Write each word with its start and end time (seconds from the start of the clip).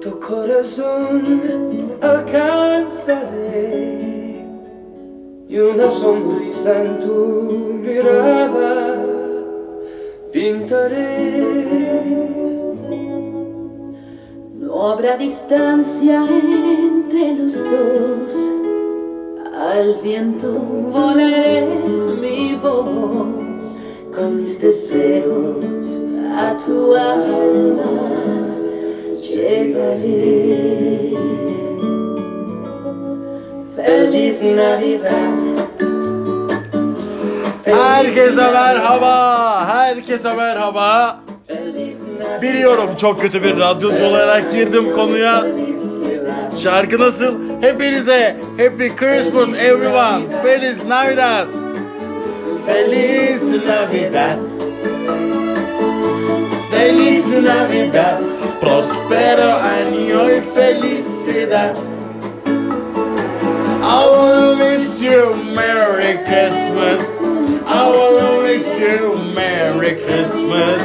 tu 0.00 0.20
corazón 0.20 1.40
alcanzaré 2.00 3.70
y 5.48 5.58
una 5.58 5.90
sonrisa 5.90 6.82
en 6.82 7.00
tu 7.00 7.52
mirada 7.82 8.96
pintaré. 10.32 11.70
No 14.54 14.92
habrá 14.92 15.16
distancia 15.16 16.24
entre 16.28 17.34
los 17.34 17.54
dos. 17.54 18.32
Al 19.54 19.96
viento 20.02 20.52
volaré 20.92 21.66
mi 22.20 22.54
voz 22.62 23.78
con 24.14 24.40
mis 24.40 24.60
deseos 24.60 25.86
a 26.34 26.56
tu 26.64 26.94
alma 26.94 27.49
Feliz 33.76 34.42
Navidad. 34.42 35.30
Herkese 37.64 38.50
merhaba. 38.50 39.66
Herkese 39.68 40.34
merhaba. 40.34 41.20
Biliyorum 42.42 42.90
çok 42.96 43.20
kötü 43.20 43.42
bir 43.42 43.58
radyocu 43.58 44.04
olarak 44.04 44.52
girdim 44.52 44.92
konuya. 44.92 45.46
Şarkı 46.62 46.98
nasıl? 46.98 47.38
Hepinize 47.60 48.36
Happy 48.58 48.88
Christmas 48.96 49.54
everyone. 49.54 50.22
Feliz 50.42 50.84
Navidad. 50.84 51.46
Feliz 52.66 53.42
Navidad. 53.66 54.38
Feliz 56.70 57.32
Navidad. 57.32 58.20
Prospero 58.60 59.49
felicidad. 60.40 61.76
I 63.82 64.06
wanna 64.06 64.56
wish 64.58 65.00
you 65.00 65.34
Merry 65.54 66.14
Christmas. 66.28 67.00
I 67.66 67.84
wanna 67.96 68.42
wish 68.42 68.68
you 68.78 69.16
Merry 69.34 69.94
Christmas. 70.04 70.80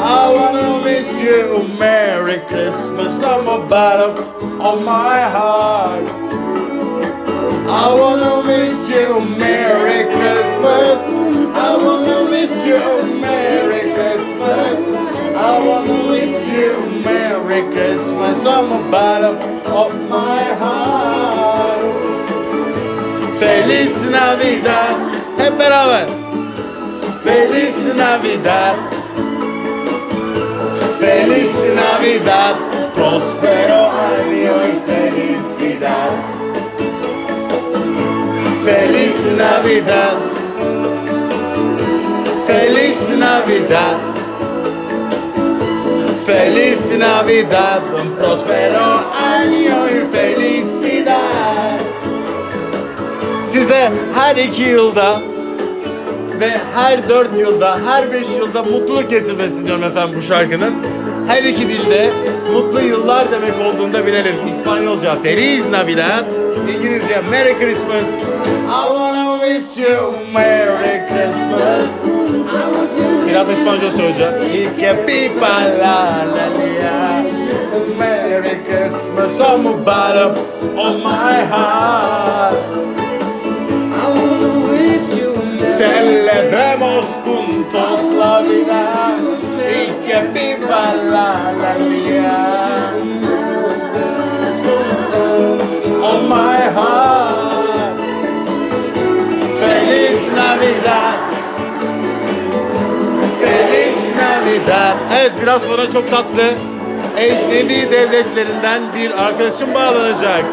I 0.00 0.28
wanna 0.36 0.82
wish 0.84 1.10
you 1.20 1.68
Merry 1.78 2.38
Christmas 2.48 3.12
from 3.20 3.46
the 3.46 3.58
bottom 3.68 4.12
of 4.60 4.82
my 4.82 5.20
heart. 5.36 6.06
I 7.68 7.86
wanna 8.00 8.42
wish 8.46 8.80
you 8.88 9.20
Merry 9.20 10.00
Christmas. 10.16 10.98
I 11.54 11.76
wanna 11.76 12.30
wish 12.30 12.54
you 12.66 13.02
Merry 13.20 13.61
Merry 17.52 17.70
Christmas 17.70 18.42
from 18.42 18.70
the 18.70 18.90
bottom 18.90 19.36
of 19.66 19.92
my 20.08 20.42
heart. 20.60 21.82
Feliz 23.38 24.06
Navidad. 24.06 24.96
Beraber. 25.58 26.06
Feliz 27.22 27.76
Navidad. 27.94 28.76
Feliz 30.98 31.52
Navidad. 31.82 32.56
Prospero 32.94 33.80
año 34.14 34.54
y 34.70 34.74
felicidad. 34.88 36.10
Feliz 38.64 39.18
Navidad. 39.36 40.16
Feliz 42.46 43.10
Navidad. 43.10 44.11
Feliz 46.26 46.92
Navidad. 46.98 47.82
Un 47.94 48.16
prospero 48.16 49.00
año 49.38 49.88
y 49.88 50.06
felicidad. 50.12 51.78
Size 53.48 53.90
her 54.14 54.36
iki 54.36 54.62
yılda 54.62 55.20
ve 56.40 56.50
her 56.74 57.08
dört 57.08 57.38
yılda, 57.38 57.78
her 57.86 58.12
beş 58.12 58.26
yılda 58.38 58.62
mutluluk 58.62 59.10
getirmesi 59.10 59.58
diliyorum 59.58 59.84
efendim 59.84 60.14
bu 60.16 60.22
şarkının. 60.22 60.74
Her 61.26 61.42
iki 61.42 61.68
dilde 61.68 62.10
mutlu 62.52 62.80
yıllar 62.80 63.30
demek 63.30 63.54
olduğunu 63.66 63.92
da 63.92 64.06
bilelim. 64.06 64.34
İspanyolca 64.48 65.16
Feliz 65.22 65.68
Navidad, 65.68 66.24
İngilizce 66.76 67.20
Merry 67.30 67.58
Christmas. 67.58 68.06
I 68.68 68.88
wanna 68.88 69.40
wish 69.40 69.84
you 69.84 70.12
Merry 70.32 71.08
Christmas. 71.08 72.02
Biraz 73.32 73.50
İspanyolca. 73.50 74.38
Y 74.44 74.68
que 74.80 74.94
pipa 75.06 75.60
la 75.80 76.24
la 76.34 76.46
lia. 76.58 77.24
Merry 77.98 78.56
Christmas 78.66 79.40
on 79.40 79.64
the 79.64 79.72
bottom 79.86 80.36
of 80.78 80.96
my 80.96 81.40
heart. 81.50 82.56
Celebremos 85.78 87.06
juntos 87.24 88.00
la 88.18 88.42
vida 88.42 89.16
y 89.56 89.86
que 90.06 90.18
viva 90.34 90.94
la 91.10 91.48
alegría. 91.48 92.92
On 96.02 96.28
my 96.28 96.60
heart. 96.76 97.98
Feliz 99.58 100.20
Navidad. 100.36 101.21
Navidad. 104.62 104.96
Evet 105.20 105.32
biraz 105.42 105.62
sonra 105.62 105.90
çok 105.90 106.10
tatlı 106.10 106.54
ecnebi 107.16 107.90
devletlerinden 107.92 108.82
bir 108.96 109.10
arkadaşım 109.24 109.74
bağlanacak. 109.74 110.44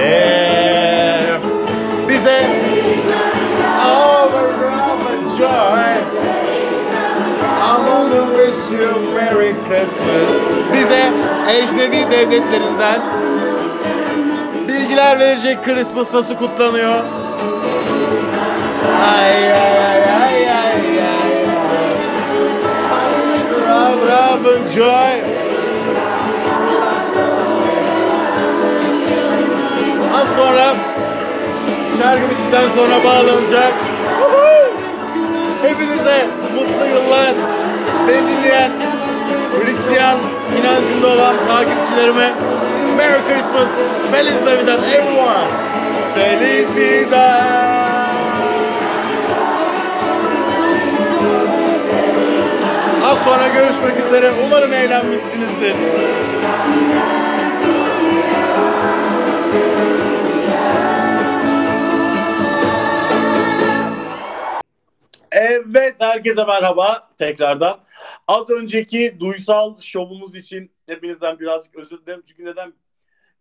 Yeah. 0.00 1.40
Bize 2.08 2.46
overwhelming 3.86 5.38
joy. 5.38 5.92
I 7.60 7.76
wanna 7.86 8.26
wish 8.36 8.80
you 8.80 9.14
Merry 9.14 9.54
Christmas. 9.68 10.28
Bize 10.74 11.12
ecnebi 11.48 12.10
devletlerinden 12.10 13.00
bilgiler 14.68 15.18
verecek 15.18 15.64
Christmas 15.64 16.14
nasıl 16.14 16.36
kutlanıyor. 16.36 17.04
Ay 19.16 19.52
ay 19.52 19.78
ay 19.78 20.02
ay 20.22 20.31
Overwhelming 24.42 24.68
joy. 24.74 25.14
Az 30.14 30.36
sonra 30.36 30.74
şarkı 31.98 32.30
bittikten 32.30 32.68
sonra 32.76 33.04
bağlanacak. 33.04 33.72
Hepinize 35.62 36.26
mutlu 36.54 36.86
yıllar. 36.86 37.34
Beni 38.08 38.28
dinleyen 38.28 38.70
Hristiyan 39.60 40.18
inancında 40.60 41.08
olan 41.08 41.36
takipçilerime 41.48 42.32
Merry 42.96 43.22
Christmas, 43.28 43.68
Feliz 44.12 44.42
Navidad 44.42 44.82
everyone. 44.82 45.48
Felicidad. 46.14 47.81
Sonra 53.24 53.48
görüşmek 53.48 54.06
üzere. 54.06 54.32
Umarım 54.46 54.72
eğlenmişsinizdir. 54.72 55.74
Evet, 65.32 65.96
herkese 65.98 66.44
merhaba 66.44 67.08
tekrardan. 67.18 67.78
Az 68.28 68.50
önceki 68.50 69.16
duysal 69.20 69.80
şovumuz 69.80 70.34
için 70.34 70.72
hepinizden 70.86 71.38
birazcık 71.38 71.76
özür 71.76 71.98
dilerim. 71.98 72.22
Çünkü 72.28 72.44
neden 72.44 72.72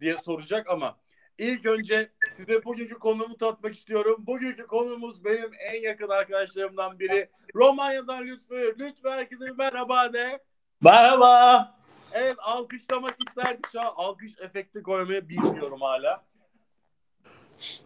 diye 0.01 0.15
soracak 0.25 0.69
ama 0.69 0.97
ilk 1.41 1.65
önce 1.65 2.09
size 2.33 2.63
bugünkü 2.65 2.93
konumu 2.93 3.37
tatmak 3.37 3.75
istiyorum. 3.75 4.23
Bugünkü 4.27 4.67
konumuz 4.67 5.25
benim 5.25 5.51
en 5.59 5.81
yakın 5.81 6.09
arkadaşlarımdan 6.09 6.99
biri. 6.99 7.29
Romanya'dan 7.55 8.25
Lütfü. 8.27 8.75
Lütfü 8.79 9.09
herkese 9.09 9.45
bir 9.45 9.57
merhaba 9.57 10.13
de. 10.13 10.39
Merhaba. 10.81 11.75
Evet 12.11 12.35
alkışlamak 12.39 13.17
isterdik. 13.27 13.67
Şu 13.71 13.81
an 13.81 13.93
alkış 13.95 14.39
efekti 14.39 14.83
koymayı 14.83 15.29
bilmiyorum 15.29 15.81
hala. 15.81 16.23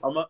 Ama 0.02 0.30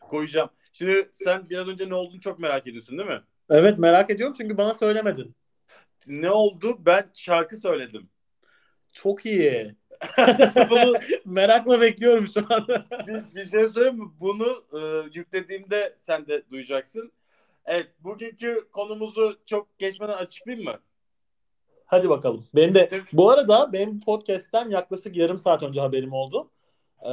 koyacağım. 0.00 0.50
Şimdi 0.72 1.10
sen 1.12 1.50
biraz 1.50 1.68
önce 1.68 1.88
ne 1.88 1.94
olduğunu 1.94 2.20
çok 2.20 2.38
merak 2.38 2.66
ediyorsun 2.66 2.98
değil 2.98 3.10
mi? 3.10 3.22
Evet 3.50 3.78
merak 3.78 4.10
ediyorum 4.10 4.34
çünkü 4.38 4.56
bana 4.56 4.74
söylemedin. 4.74 5.34
Ne 6.06 6.30
oldu? 6.30 6.76
Ben 6.78 7.10
şarkı 7.14 7.56
söyledim. 7.56 8.08
Çok 8.92 9.26
iyi. 9.26 9.74
Bunu 10.70 10.94
Merakla 11.24 11.80
bekliyorum 11.80 12.28
şu 12.28 12.46
an. 12.50 12.66
bir, 13.06 13.34
bir 13.34 13.44
şey 13.44 13.68
söyleyeyim 13.68 13.98
mi? 13.98 14.10
Bunu 14.20 14.48
e, 14.72 14.80
yüklediğimde 15.12 15.96
sen 16.00 16.26
de 16.26 16.42
duyacaksın. 16.50 17.12
Evet, 17.66 17.86
bugünkü 18.00 18.68
konumuzu 18.72 19.38
çok 19.46 19.78
geçmeden 19.78 20.16
açıklayayım 20.16 20.64
mı? 20.68 20.78
Hadi 21.86 22.08
bakalım. 22.08 22.44
Benim 22.54 22.74
de 22.74 22.90
bu 23.12 23.30
arada 23.30 23.72
benim 23.72 24.00
podcast'ten 24.00 24.70
yaklaşık 24.70 25.16
yarım 25.16 25.38
saat 25.38 25.62
önce 25.62 25.80
haberim 25.80 26.12
oldu. 26.12 26.50
Ee, 27.02 27.08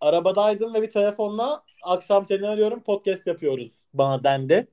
arabadaydım 0.00 0.74
ve 0.74 0.82
bir 0.82 0.90
telefonla 0.90 1.64
akşam 1.84 2.24
seni 2.24 2.48
arıyorum 2.48 2.80
podcast 2.80 3.26
yapıyoruz 3.26 3.86
bana 3.94 4.24
dendi. 4.24 4.66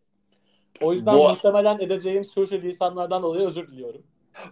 O 0.81 0.93
yüzden 0.93 1.17
Bu- 1.17 1.29
muhtemelen 1.29 1.79
edeceğim 1.79 2.25
sürçülisanlardan 2.25 3.23
dolayı 3.23 3.47
özür 3.47 3.67
diliyorum. 3.67 4.03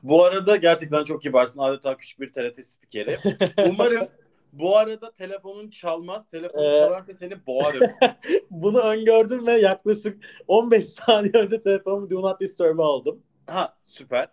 Bu 0.04 0.24
arada 0.26 0.56
gerçekten 0.56 1.04
çok 1.04 1.22
kibarsın. 1.22 1.60
Adeta 1.60 1.98
küçük 1.98 2.20
bir 2.22 2.34
TRT 2.34 2.66
spikeri. 2.66 3.18
Umarım 3.70 4.08
bu 4.54 4.78
arada 4.78 5.12
telefonun 5.12 5.70
çalmaz. 5.70 6.30
Telefonun 6.30 6.64
Ee, 6.72 6.78
çalarsa 6.78 7.14
seni 7.14 7.46
boğarım. 7.48 7.92
Bunu 8.50 8.80
öngördüm 8.80 9.48
ve 9.48 9.52
yaklaşık 9.52 10.24
15 10.48 10.86
saniye 10.86 11.34
önce 11.34 11.62
telefonumu 11.62 12.10
Do 12.10 12.22
Not 12.22 12.40
Disturb'a 12.40 12.86
aldım. 12.86 13.24
ha 13.48 13.78
süper. 13.86 14.28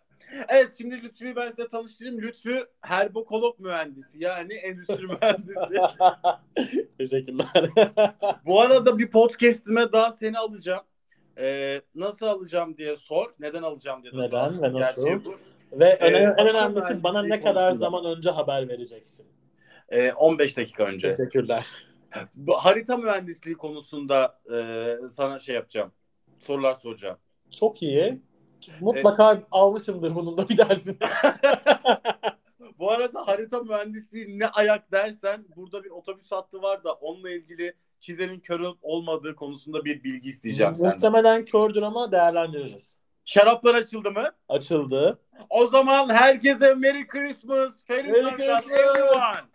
Evet 0.49 0.75
şimdi 0.79 1.03
Lütfü'yü 1.03 1.37
ben 1.37 1.49
size 1.51 1.69
tanıştırayım. 1.69 2.23
Lütfü 2.23 2.59
herbokolog 2.81 3.59
mühendisi 3.61 4.19
yani 4.19 4.55
endüstri 4.55 5.07
mühendisi. 5.07 5.81
Teşekkürler. 6.99 7.47
Bu 8.47 8.61
arada 8.61 8.99
bir 8.99 9.11
podcast'ime 9.11 9.93
daha 9.93 10.13
seni 10.13 10.39
alacağım. 10.39 10.83
Ee, 11.39 11.81
nasıl 11.95 12.27
alacağım 12.27 12.77
diye 12.77 12.97
sor. 12.97 13.31
Neden 13.41 13.63
alacağım 13.63 14.03
diye 14.03 14.13
de 14.13 14.19
Neden 14.19 14.63
ve 14.63 14.73
nasıl? 14.73 15.05
Gerçeği 15.07 15.25
bu. 15.25 15.39
ve 15.79 15.99
Ee, 16.01 16.07
en 16.07 16.27
akıl 16.31 16.43
önemlisi 16.47 17.03
bana 17.03 17.23
ne 17.23 17.41
kadar 17.41 17.55
konusunda. 17.55 17.75
zaman 17.75 18.05
önce 18.05 18.31
haber 18.31 18.69
vereceksin. 18.69 19.27
Ee, 19.89 20.13
15 20.13 20.57
dakika 20.57 20.85
önce. 20.85 21.11
Teşekkürler. 21.11 21.67
Bu 22.35 22.53
harita 22.53 22.97
mühendisliği 22.97 23.57
konusunda 23.57 24.39
e, 24.55 24.97
sana 25.09 25.39
şey 25.39 25.55
yapacağım. 25.55 25.93
Sorular 26.39 26.75
soracağım. 26.75 27.19
Çok 27.51 27.83
iyi. 27.83 28.23
Mutlaka 28.81 29.43
almışımdır 29.51 30.15
bunun 30.15 30.37
da 30.37 30.49
bir 30.49 30.59
dersini. 30.59 30.97
Bu 32.79 32.91
arada 32.91 33.27
harita 33.27 33.61
mühendisliği 33.61 34.39
ne 34.39 34.47
ayak 34.47 34.93
dersen 34.93 35.45
burada 35.57 35.85
bir 35.85 35.91
otobüs 35.91 36.33
hattı 36.33 36.63
var 36.63 36.85
da 36.85 36.93
onunla 36.93 37.31
ilgili 37.31 37.75
çizenin 38.03 38.41
körü 38.41 38.67
olmadığı 38.83 39.35
konusunda 39.35 39.85
bir 39.85 40.05
bilgi 40.05 40.29
isteyeceğim 40.29 40.77
senden. 40.77 40.95
Muhtemelen 40.95 41.45
kördür 41.45 41.83
ama 41.83 42.13
değerlendiririz. 42.13 42.99
Şaraplar 43.25 43.75
açıldı 43.75 44.11
mı? 44.11 44.31
Açıldı. 44.49 45.19
O 45.51 45.67
zaman 45.67 46.09
herkese 46.09 46.75
Merry 46.75 47.07
Christmas, 47.07 47.85
Feliz 47.85 48.11
Merry 48.11 48.25
Navidad 48.25 48.63
Christmas. 48.63 48.79
everyone. 48.79 49.49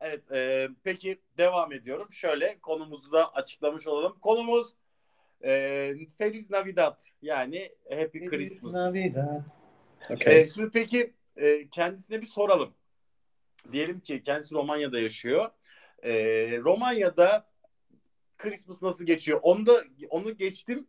Evet, 0.00 0.32
e, 0.32 0.68
peki 0.84 1.18
devam 1.38 1.72
ediyorum. 1.72 2.12
Şöyle 2.12 2.58
konumuzu 2.62 3.12
da 3.12 3.34
açıklamış 3.34 3.86
olalım. 3.86 4.16
Konumuz 4.20 4.74
e, 5.44 5.94
Feliz 6.18 6.50
Navidad 6.50 7.02
yani 7.22 7.72
Happy 7.90 8.26
Christmas. 8.26 8.94
Okay. 10.10 10.40
E, 10.40 10.48
şimdi 10.48 10.70
peki 10.72 11.12
e, 11.36 11.68
kendisine 11.68 12.20
bir 12.20 12.26
soralım. 12.26 12.74
Diyelim 13.72 14.00
ki 14.00 14.22
kendisi 14.24 14.54
Romanya'da 14.54 15.00
yaşıyor. 15.00 15.50
E, 16.04 16.12
Romanya'da 16.58 17.46
Christmas 18.38 18.82
nasıl 18.82 19.04
geçiyor? 19.04 19.40
Onu 19.42 19.66
da 19.66 19.72
onu 20.10 20.36
geçtim. 20.36 20.86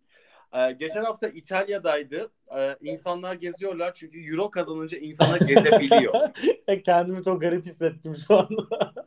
E, 0.53 0.71
geçen 0.71 1.03
hafta 1.03 1.27
İtalya'daydı. 1.27 2.31
E, 2.57 2.77
insanlar 2.81 3.35
geziyorlar 3.35 3.93
çünkü 3.93 4.31
Euro 4.31 4.51
kazanınca 4.51 4.97
insanlar 4.97 5.39
gezebiliyor. 5.39 6.13
Kendimi 6.85 7.23
çok 7.23 7.41
garip 7.41 7.65
hissettim 7.65 8.15
şu 8.27 8.35
anda. 8.37 8.93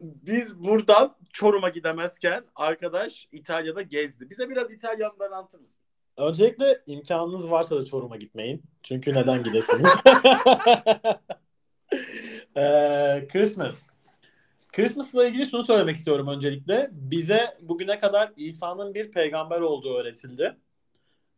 Biz 0.00 0.58
buradan 0.58 1.16
Çorum'a 1.32 1.68
gidemezken 1.68 2.44
arkadaş 2.54 3.28
İtalya'da 3.32 3.82
gezdi. 3.82 4.30
Bize 4.30 4.50
biraz 4.50 4.70
İtalyan'dan 4.70 5.30
anlatır 5.30 5.60
mısın? 5.60 5.82
Öncelikle 6.16 6.80
imkanınız 6.86 7.50
varsa 7.50 7.76
da 7.76 7.84
Çorum'a 7.84 8.16
gitmeyin. 8.16 8.62
Çünkü 8.82 9.14
neden 9.14 9.42
gidesiniz? 9.42 9.86
Ee, 12.56 13.28
Christmas. 13.32 13.90
Christmas'la 14.72 15.26
ilgili 15.26 15.46
şunu 15.46 15.62
söylemek 15.62 15.96
istiyorum 15.96 16.28
öncelikle. 16.28 16.88
Bize 16.92 17.50
bugüne 17.62 17.98
kadar 17.98 18.32
İsa'nın 18.36 18.94
bir 18.94 19.10
peygamber 19.10 19.60
olduğu 19.60 19.96
öğretildi. 19.96 20.56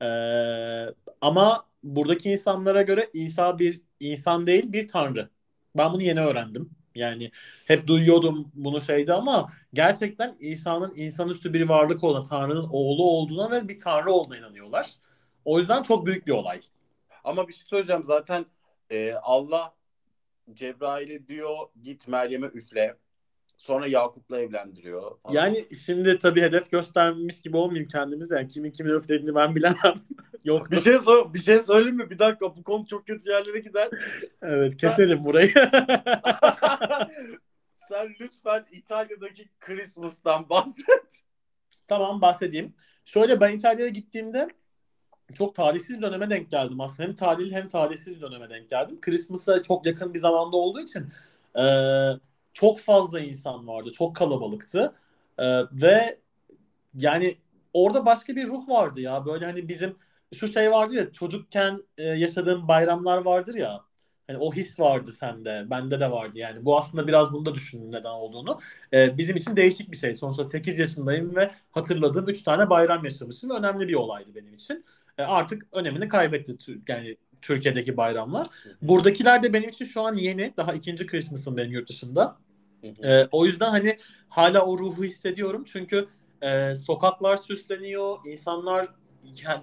Ee, 0.03 0.95
ama 1.21 1.67
buradaki 1.83 2.31
insanlara 2.31 2.83
göre 2.83 3.11
İsa 3.13 3.59
bir 3.59 3.81
insan 4.01 4.47
değil 4.47 4.73
bir 4.73 4.89
tanrı. 4.89 5.31
Ben 5.77 5.93
bunu 5.93 6.03
yeni 6.03 6.21
öğrendim. 6.21 6.71
Yani 6.95 7.31
hep 7.67 7.87
duyuyordum 7.87 8.51
bunu 8.55 8.81
şeyde 8.81 9.13
ama 9.13 9.53
gerçekten 9.75 10.35
İsa'nın 10.41 10.93
insanüstü 10.97 11.53
bir 11.53 11.69
varlık 11.69 12.05
olduğuna, 12.05 12.23
Tanrı'nın 12.23 12.69
oğlu 12.73 13.05
olduğuna 13.05 13.51
ve 13.51 13.69
bir 13.69 13.79
tanrı 13.79 14.11
olduğuna 14.13 14.39
inanıyorlar. 14.39 14.95
O 15.45 15.59
yüzden 15.59 15.83
çok 15.83 16.07
büyük 16.07 16.27
bir 16.27 16.33
olay. 16.33 16.61
Ama 17.25 17.49
bir 17.49 17.53
şey 17.53 17.65
söyleyeceğim 17.65 18.05
zaten 18.05 18.47
e, 18.91 19.13
Allah 19.13 19.75
Cebrail'e 20.55 21.27
diyor 21.27 21.57
git 21.83 22.09
Meryem'e 22.09 22.47
üfle. 22.47 22.97
Sonra 23.63 23.87
Yakup'la 23.87 24.41
evlendiriyor. 24.41 25.19
falan. 25.23 25.35
Yani 25.35 25.65
şimdi 25.85 26.19
tabii 26.19 26.43
hedef 26.43 26.71
göstermiş 26.71 27.41
gibi 27.41 27.57
olmayayım 27.57 27.89
kendimize. 27.89 28.37
Yani 28.37 28.49
kimin 28.49 28.71
kimin 28.71 28.91
öflediğini 28.91 29.35
ben 29.35 29.55
bilemem. 29.55 29.95
Yok. 30.45 30.71
bir 30.71 30.81
şey 30.81 30.99
sor, 30.99 31.35
bir 31.35 31.39
şey 31.39 31.61
söyleyeyim 31.61 31.97
mi? 31.97 32.11
Bir 32.11 32.19
dakika 32.19 32.57
bu 32.57 32.63
konu 32.63 32.87
çok 32.87 33.07
kötü 33.07 33.31
yerlere 33.31 33.59
gider. 33.59 33.91
Evet 34.43 34.77
keselim 34.77 35.25
burayı. 35.25 35.53
Sen 37.89 38.15
lütfen 38.21 38.65
İtalya'daki 38.73 39.49
Christmas'tan 39.61 40.49
bahset. 40.49 41.25
tamam 41.89 42.21
bahsedeyim. 42.21 42.75
Şöyle 43.05 43.41
ben 43.41 43.53
İtalya'ya 43.53 43.91
gittiğimde 43.91 44.49
çok 45.35 45.55
talihsiz 45.55 45.97
bir 45.97 46.03
döneme 46.03 46.31
denk 46.31 46.51
geldim 46.51 46.81
aslında. 46.81 47.09
Hem 47.09 47.17
talihli 47.17 47.55
hem 47.55 47.69
talihsiz 47.69 48.17
bir 48.17 48.21
döneme 48.21 48.51
denk 48.51 48.71
geldim. 48.71 49.01
Christmas'a 49.01 49.63
çok 49.63 49.87
yakın 49.87 50.15
bir 50.15 50.19
zamanda 50.19 50.57
olduğu 50.57 50.81
için 50.81 51.07
e, 51.59 51.63
çok 52.53 52.81
fazla 52.81 53.21
insan 53.21 53.69
vardı. 53.69 53.93
Çok 53.93 54.17
kalabalıktı. 54.17 54.95
E, 55.39 55.45
ve 55.73 56.19
yani 56.95 57.37
orada 57.73 58.07
başka 58.07 58.37
bir 58.37 58.47
ruh 58.47 58.69
vardı 58.69 59.01
ya. 59.01 59.27
Böyle 59.27 59.47
hani 59.47 59.69
bizim 59.69 59.97
şu 60.35 60.49
şey 60.49 60.71
vardı 60.71 60.95
ya 60.95 61.13
çocukken 61.13 61.83
e, 61.99 62.03
yaşadığım 62.03 62.69
bayramlar 62.69 63.19
vardır 63.19 63.55
ya. 63.55 63.81
Hani 64.27 64.39
o 64.39 64.53
his 64.55 64.81
vardı 64.81 65.13
sende. 65.13 65.67
Bende 65.71 66.01
de 66.01 66.11
vardı 66.11 66.39
yani. 66.39 66.65
Bu 66.65 66.77
aslında 66.77 67.07
biraz 67.09 67.33
bunu 67.33 67.47
da 67.47 67.55
düşündüm 67.55 67.93
neden 67.93 68.11
olduğunu. 68.11 68.61
E, 68.93 69.19
bizim 69.19 69.37
için 69.37 69.57
değişik 69.57 69.93
bir 69.93 69.97
şey. 69.97 70.15
Sonuçta 70.15 70.45
8 70.45 70.79
yaşındayım 70.79 71.37
ve 71.37 71.51
hatırladığım 71.73 72.29
3 72.29 72.43
tane 72.43 72.71
bayram 72.71 73.05
yaşamışım. 73.05 73.51
Önemli 73.51 73.89
bir 73.89 73.95
olaydı 73.95 74.35
benim 74.35 74.55
için. 74.55 74.85
E, 75.19 75.23
artık 75.23 75.67
önemini 75.73 76.09
kaybetti 76.09 76.57
yani 76.89 77.17
Türkiye'deki 77.43 77.97
bayramlar. 77.97 78.49
Buradakiler 78.83 79.43
de 79.43 79.53
benim 79.53 79.69
için 79.69 79.85
şu 79.85 80.03
an 80.03 80.15
yeni. 80.17 80.55
Daha 80.57 80.73
ikinci 80.73 81.07
Christmas'ım 81.07 81.57
benim 81.57 81.73
yurt 81.73 81.89
dışında. 81.89 82.37
E, 83.05 83.29
o 83.33 83.47
yüzden 83.47 83.71
hani 83.71 83.99
hala 84.29 84.67
o 84.67 84.79
ruhu 84.79 85.05
hissediyorum. 85.05 85.65
Çünkü 85.73 86.07
e, 86.43 86.75
sokaklar 86.75 87.37
süsleniyor. 87.37 88.17
insanlar 88.27 88.89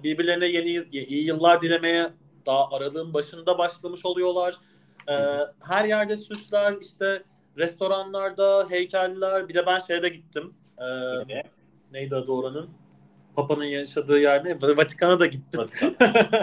birbirlerine 0.02 0.46
yeni 0.46 0.84
iyi 0.92 1.26
yıllar 1.26 1.62
dilemeye 1.62 2.06
daha 2.46 2.70
aralığın 2.70 3.14
başında 3.14 3.58
başlamış 3.58 4.06
oluyorlar. 4.06 4.54
E, 5.08 5.14
her 5.68 5.84
yerde 5.84 6.16
süsler 6.16 6.74
işte 6.80 7.22
restoranlarda 7.58 8.66
heykeller 8.70 9.48
bir 9.48 9.54
de 9.54 9.66
ben 9.66 9.78
şeye 9.78 10.02
de 10.02 10.08
gittim. 10.08 10.54
E, 10.78 10.84
Ne? 11.28 11.42
neydi 11.92 12.14
adı 12.16 12.32
oranın? 12.32 12.70
Papa'nın 13.36 13.64
yaşadığı 13.64 14.18
yer 14.18 14.44
ne? 14.44 14.76
Vatikan'a 14.76 15.18
da 15.18 15.26
gittim. 15.26 15.68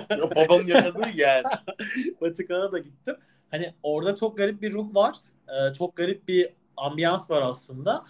Ya 0.09 0.35
Babanın 0.35 0.67
yaşadığı 0.67 1.09
yer. 1.15 1.43
Vatikan'a 2.21 2.71
da 2.71 2.77
gittim. 2.79 3.15
Hani 3.51 3.73
orada 3.83 4.15
çok 4.15 4.37
garip 4.37 4.61
bir 4.61 4.73
ruh 4.73 4.95
var. 4.95 5.15
Ee, 5.49 5.73
çok 5.73 5.95
garip 5.95 6.27
bir 6.27 6.49
ambiyans 6.77 7.31
var 7.31 7.41
aslında. 7.41 8.03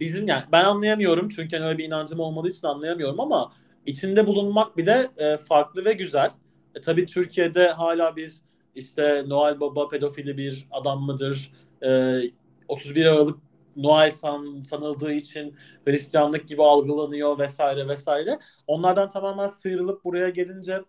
Bizim 0.00 0.28
yani 0.28 0.42
ben 0.52 0.64
anlayamıyorum 0.64 1.28
çünkü 1.28 1.56
hani 1.56 1.66
öyle 1.66 1.78
bir 1.78 1.84
inancım 1.84 2.20
olmadığı 2.20 2.48
için 2.48 2.66
anlayamıyorum 2.66 3.20
ama 3.20 3.52
içinde 3.86 4.26
bulunmak 4.26 4.76
bir 4.76 4.86
de 4.86 5.10
e, 5.18 5.36
farklı 5.36 5.84
ve 5.84 5.92
güzel. 5.92 6.30
E, 6.74 6.80
tabii 6.80 7.06
Türkiye'de 7.06 7.70
hala 7.70 8.16
biz 8.16 8.44
işte 8.74 9.24
Noel 9.28 9.60
Baba 9.60 9.88
pedofili 9.88 10.36
bir 10.36 10.68
adam 10.70 11.02
mıdır? 11.02 11.52
E, 11.82 12.20
31 12.68 13.06
Aralık 13.06 13.38
Noel 13.76 14.10
san, 14.10 14.62
sanıldığı 14.62 15.12
için 15.12 15.56
Hristiyanlık 15.84 16.48
gibi 16.48 16.62
algılanıyor 16.62 17.38
vesaire 17.38 17.88
vesaire. 17.88 18.38
Onlardan 18.66 19.10
tamamen 19.10 19.46
sıyrılıp 19.46 20.04
buraya 20.04 20.28
gelince 20.28 20.82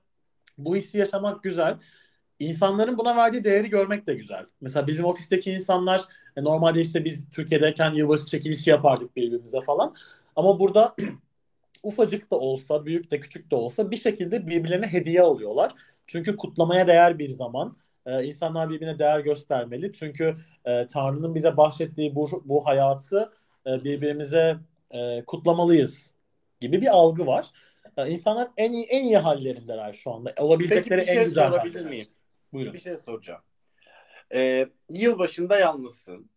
bu 0.58 0.76
hissi 0.76 0.98
yaşamak 0.98 1.44
güzel. 1.44 1.78
İnsanların 2.40 2.98
buna 2.98 3.16
verdiği 3.16 3.44
değeri 3.44 3.70
görmek 3.70 4.08
de 4.08 4.14
güzel. 4.14 4.46
Mesela 4.62 4.88
bizim 4.88 5.06
ofisteki 5.06 5.52
insanlar 5.52 6.02
e, 6.38 6.44
normalde 6.44 6.82
işte 6.82 7.06
biz 7.06 7.30
Türkiye'deyken 7.30 7.94
yılbaşı 7.94 8.26
çekilişi 8.26 8.70
yapardık 8.70 9.16
birbirimize 9.16 9.62
falan. 9.62 9.96
Ama 10.36 10.60
burada 10.60 10.96
ufacık 11.84 12.32
da 12.32 12.36
olsa, 12.40 12.86
büyük 12.86 13.12
de 13.12 13.20
küçük 13.20 13.52
de 13.52 13.56
olsa 13.56 13.92
bir 13.92 13.98
şekilde 13.98 14.48
birbirlerine 14.48 14.88
hediye 14.88 15.22
alıyorlar. 15.22 15.72
Çünkü 16.08 16.36
kutlamaya 16.36 16.88
değer 16.88 17.20
bir 17.20 17.30
zaman. 17.30 17.78
Ee, 18.06 18.24
insanlar 18.24 18.70
birbirine 18.70 19.00
değer 19.00 19.20
göstermeli. 19.20 19.94
Çünkü 19.94 20.36
e, 20.66 20.88
Tanrı'nın 20.88 21.36
bize 21.36 21.58
bahşettiği 21.58 22.16
bu, 22.16 22.44
bu 22.46 22.66
hayatı 22.66 23.32
e, 23.68 23.84
birbirimize 23.84 24.58
e, 24.92 25.24
kutlamalıyız 25.26 26.16
gibi 26.60 26.82
bir 26.82 26.88
algı 26.88 27.28
var. 27.28 27.48
e, 27.98 28.10
insanlar 28.10 28.50
en 28.58 28.72
iyi 28.74 28.86
en 28.86 29.04
iyi 29.04 29.18
hallerindeler 29.18 29.94
şu 29.94 30.12
anda. 30.12 30.34
Olabilecekleri 30.40 30.84
Peki 30.84 30.92
bir 30.92 31.08
en 31.08 31.14
şey 31.16 31.26
güzel 31.26 31.50
sorabilir 31.50 31.86
miyim? 31.86 32.08
Buyurun. 32.54 32.74
Bir 32.74 32.80
şey 32.80 32.98
soracağım. 32.98 33.42
Ee, 34.34 34.70
yılbaşında 34.90 35.58
yalnızsın. 35.58 36.30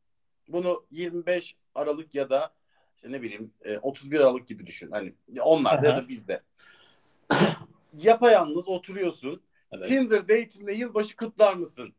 Bunu 0.49 0.87
25 0.91 1.57
Aralık 1.75 2.15
ya 2.15 2.31
da 2.31 2.55
işte 2.97 3.13
ne 3.13 3.23
bileyim 3.23 3.53
e, 3.65 3.79
31 3.79 4.21
Aralık 4.21 4.49
gibi 4.49 4.67
düşün. 4.67 4.91
Hani 4.91 5.15
onlar 5.43 5.83
da 5.83 5.97
da 5.97 6.09
bizde. 6.09 6.43
Yapayalnız 7.95 8.69
oturuyorsun. 8.69 9.43
Evet. 9.73 9.87
Tinder 9.89 10.23
date'inde 10.23 10.73
yılbaşı 10.73 11.17
kutlar 11.17 11.55
mısın? 11.55 11.95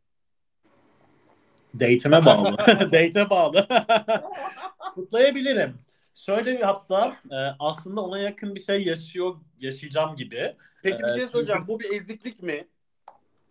Date'ime 1.74 2.24
bağlı. 2.24 2.56
Date'e 2.66 3.30
bağlı. 3.30 3.68
Kutlayabilirim. 4.94 5.74
Şöyle 6.14 6.56
bir 6.56 6.62
hatta 6.62 7.16
e, 7.30 7.36
aslında 7.58 8.00
ona 8.00 8.18
yakın 8.18 8.54
bir 8.54 8.60
şey 8.60 8.84
yaşıyor 8.84 9.36
yaşayacağım 9.58 10.16
gibi. 10.16 10.56
Peki 10.82 10.98
bir 10.98 11.04
Evet, 11.04 11.14
şey 11.16 11.28
soracağım. 11.28 11.64
Bu 11.68 11.80
bir 11.80 11.92
eziklik 11.92 12.42
mi? 12.42 12.68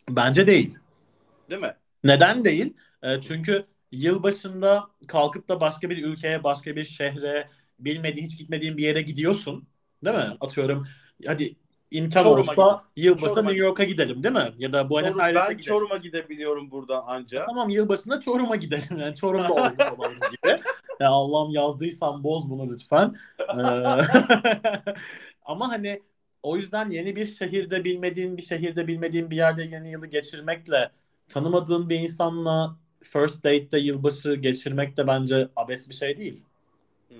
Bence 0.10 0.48
değil. 0.48 0.80
Değil 1.50 1.62
mi? 1.62 1.76
Neden 2.06 2.44
değil? 2.44 2.74
E, 3.04 3.22
çünkü 3.22 3.66
yılbaşında 3.92 4.84
kalkıp 5.08 5.50
da 5.50 5.60
başka 5.62 5.90
bir 5.90 6.06
ülkeye, 6.06 6.44
başka 6.44 6.76
bir 6.76 6.84
şehre, 6.84 7.50
bilmediğin, 7.80 8.26
hiç 8.26 8.38
gitmediğin 8.38 8.78
bir 8.78 8.84
yere 8.84 9.02
gidiyorsun. 9.02 9.68
Değil 10.06 10.16
mi? 10.16 10.38
Atıyorum 10.40 10.88
hadi 11.28 11.56
imkan 11.92 12.24
Çorum'a 12.24 12.40
olsa 12.40 12.84
yılbaşında 12.96 13.42
New 13.42 13.58
York'a 13.58 13.84
gidelim 13.84 14.24
değil 14.24 14.36
mi? 14.36 14.54
Ya 14.58 14.74
da 14.74 14.90
Buenos 14.90 15.18
Aires'e 15.18 15.50
ben 15.50 15.58
gidelim. 15.58 15.64
Çorum'a 15.64 15.98
gidebiliyorum 15.98 16.72
buradan 16.72 17.04
anca. 17.08 17.46
Tamam 17.46 17.70
yılbaşında 17.70 18.20
Çorum'a 18.20 18.56
gidelim. 18.56 18.98
Yani 18.98 19.16
Çorum'da 19.16 19.54
olmuş 19.98 20.30
gibi. 20.32 20.62
Ya 21.00 21.10
Allah'ım 21.10 21.52
yazdıysan 21.52 22.24
boz 22.24 22.50
bunu 22.50 22.72
lütfen. 22.72 23.16
Ee, 23.40 23.54
Ama 25.46 25.70
hani 25.70 26.02
o 26.44 26.58
yüzden 26.58 26.90
yeni 26.90 27.16
bir 27.16 27.26
şehirde 27.26 27.84
bilmediğin 27.84 28.38
bir 28.38 28.42
şehirde 28.42 28.88
bilmediğin 28.88 29.32
bir 29.32 29.36
yerde 29.36 29.64
yeni 29.64 29.92
yılı 29.92 30.08
geçirmekle 30.08 30.92
tanımadığın 31.28 31.90
bir 31.90 32.00
insanla 32.00 32.78
first 33.04 33.44
date'te 33.44 33.80
yılbaşı 33.80 34.36
geçirmek 34.36 34.98
de 34.98 35.08
bence 35.08 35.50
abes 35.56 35.90
bir 35.90 35.94
şey 35.94 36.18
değil. 36.18 36.44
Hmm. 37.08 37.18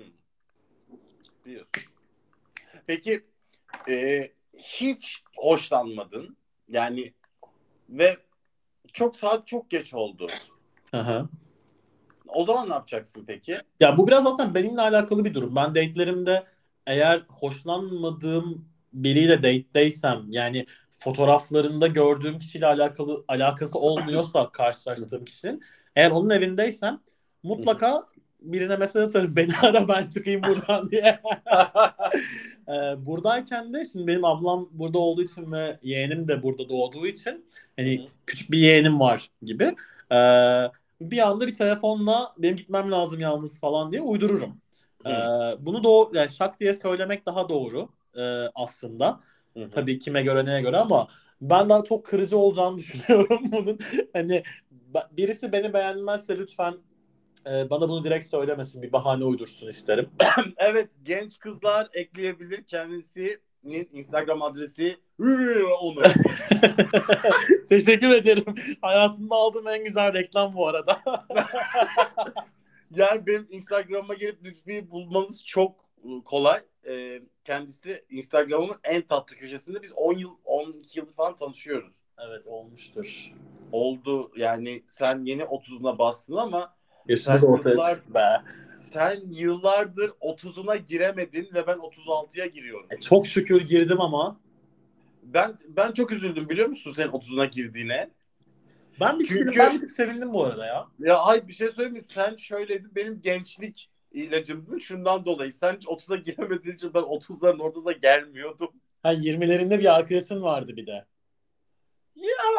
Biliyorsun. 1.46 1.92
Peki 2.86 3.24
e, 3.88 4.28
hiç 4.56 5.22
hoşlanmadın 5.36 6.36
yani 6.68 7.12
ve 7.88 8.16
çok 8.92 9.16
saat 9.16 9.46
çok 9.46 9.70
geç 9.70 9.94
oldu. 9.94 10.26
Aha. 10.92 11.28
O 12.28 12.44
zaman 12.44 12.68
ne 12.68 12.74
yapacaksın 12.74 13.24
peki? 13.26 13.56
Ya 13.80 13.98
bu 13.98 14.06
biraz 14.06 14.26
aslında 14.26 14.54
benimle 14.54 14.80
alakalı 14.80 15.24
bir 15.24 15.34
durum. 15.34 15.56
Ben 15.56 15.68
date'lerimde 15.68 16.44
eğer 16.86 17.22
hoşlanmadığım 17.28 18.68
biriyle 18.92 19.36
date'deysem 19.36 20.26
yani 20.30 20.66
fotoğraflarında 21.06 21.86
gördüğüm 21.86 22.38
kişiyle 22.38 22.66
alakalı 22.66 23.24
alakası 23.28 23.78
olmuyorsa 23.78 24.50
karşılaştığım 24.52 25.24
kişinin 25.24 25.62
eğer 25.96 26.10
onun 26.10 26.30
evindeysem 26.30 27.00
mutlaka 27.42 28.06
birine 28.40 28.76
mesaj 28.76 29.08
atarım 29.08 29.36
beni 29.36 29.52
ara 29.62 29.88
ben 29.88 30.08
çıkayım 30.08 30.42
buradan 30.42 30.90
diye. 30.90 31.20
Ee, 32.68 33.06
buradayken 33.06 33.74
de 33.74 33.84
şimdi 33.92 34.06
benim 34.06 34.24
ablam 34.24 34.68
burada 34.72 34.98
olduğu 34.98 35.22
için 35.22 35.52
ve 35.52 35.78
yeğenim 35.82 36.28
de 36.28 36.42
burada 36.42 36.68
doğduğu 36.68 37.06
için 37.06 37.46
hani 37.76 38.08
küçük 38.26 38.50
bir 38.50 38.58
yeğenim 38.58 39.00
var 39.00 39.30
gibi. 39.42 39.64
Ee, 40.12 40.62
bir 41.00 41.28
anda 41.28 41.46
bir 41.46 41.54
telefonla 41.54 42.34
benim 42.38 42.56
gitmem 42.56 42.92
lazım 42.92 43.20
yalnız 43.20 43.60
falan 43.60 43.92
diye 43.92 44.02
uydururum. 44.02 44.60
Ee, 45.06 45.10
bunu 45.58 45.84
doğru 45.84 46.16
yani 46.16 46.28
şak 46.28 46.60
diye 46.60 46.72
söylemek 46.72 47.26
daha 47.26 47.48
doğru 47.48 47.88
e, 48.16 48.22
aslında. 48.54 49.20
Hı 49.56 49.64
hı. 49.64 49.70
Tabii 49.70 49.98
kime 49.98 50.22
göre 50.22 50.44
neye 50.44 50.60
göre 50.60 50.76
ama 50.76 51.08
ben 51.40 51.68
daha 51.68 51.84
çok 51.84 52.06
kırıcı 52.06 52.38
olacağını 52.38 52.78
düşünüyorum 52.78 53.40
bunun. 53.44 53.78
Hani 54.12 54.42
birisi 55.12 55.52
beni 55.52 55.72
beğenmezse 55.72 56.38
lütfen 56.38 56.74
e, 57.50 57.70
bana 57.70 57.88
bunu 57.88 58.04
direkt 58.04 58.26
söylemesin. 58.26 58.82
Bir 58.82 58.92
bahane 58.92 59.24
uydursun 59.24 59.68
isterim. 59.68 60.10
Evet 60.56 60.90
genç 61.02 61.38
kızlar 61.38 61.88
ekleyebilir 61.92 62.64
kendisinin 62.64 63.88
Instagram 63.92 64.42
adresi 64.42 64.96
onu. 65.80 66.02
Teşekkür 67.68 68.10
ederim. 68.10 68.44
Hayatımda 68.80 69.34
aldığım 69.34 69.68
en 69.68 69.84
güzel 69.84 70.12
reklam 70.12 70.54
bu 70.54 70.68
arada. 70.68 71.02
Yani 72.94 73.26
benim 73.26 73.46
Instagram'a 73.50 74.14
gelip 74.14 74.44
Lütfi'yi 74.44 74.90
bulmanız 74.90 75.44
çok 75.44 75.80
e, 76.04 76.08
kolay. 76.24 76.60
Ee, 76.88 77.22
kendisi 77.44 78.04
Instagram'ın 78.10 78.76
en 78.84 79.02
tatlı 79.02 79.36
köşesinde. 79.36 79.82
Biz 79.82 79.92
10 79.92 80.18
yıl, 80.18 80.30
12 80.44 80.98
yıl 80.98 81.06
falan 81.12 81.36
tanışıyoruz. 81.36 81.92
evet 82.28 82.46
olmuştur. 82.46 83.32
Oldu 83.72 84.32
yani 84.36 84.82
sen 84.86 85.24
yeni 85.24 85.42
30'una 85.42 85.98
bastın 85.98 86.36
ama 86.36 86.76
Yaşımız 87.08 87.40
Sen 87.40 87.46
ortaya 87.46 87.70
yıllar- 87.70 87.94
çıktı 87.94 88.14
be. 88.14 88.28
sen 88.80 89.20
yıllardır 89.30 90.12
30'una 90.20 90.76
giremedin 90.76 91.48
ve 91.54 91.66
ben 91.66 91.76
36'ya 91.78 92.46
giriyorum. 92.46 92.86
E, 92.90 93.00
çok 93.00 93.26
şükür 93.26 93.66
girdim 93.66 94.00
ama 94.00 94.40
Ben 95.22 95.58
ben 95.68 95.92
çok 95.92 96.12
üzüldüm 96.12 96.48
biliyor 96.48 96.68
musun 96.68 96.92
senin 96.92 97.08
30'una 97.12 97.44
girdiğine? 97.44 98.10
ben 99.00 99.18
bir, 99.20 99.26
Çünkü- 99.26 99.44
tık, 99.46 99.56
ben 99.58 99.74
bir 99.74 99.80
tık 99.80 99.90
sevindim 99.90 100.32
bu 100.32 100.44
arada 100.44 100.66
ya. 100.66 100.86
Ya 100.98 101.16
ay 101.18 101.48
bir 101.48 101.52
şey 101.52 101.68
söyleyeyim 101.68 101.92
mi? 101.92 102.02
Sen 102.02 102.36
şöyleydin 102.36 102.94
benim 102.94 103.20
gençlik 103.20 103.90
ilacımdı 104.16 104.80
şundan 104.80 105.24
dolayı. 105.24 105.52
Sen 105.52 105.76
hiç 105.76 105.84
30'a 105.86 106.16
giremediğin 106.26 106.74
için 106.74 106.94
ben 106.94 107.02
30'ların 107.02 107.62
ortasına 107.62 107.92
gelmiyordum. 107.92 108.70
Ha 109.02 109.14
20'lerinde 109.14 109.78
bir 109.78 109.94
arkadaşın 109.94 110.42
vardı 110.42 110.76
bir 110.76 110.86
de. 110.86 111.04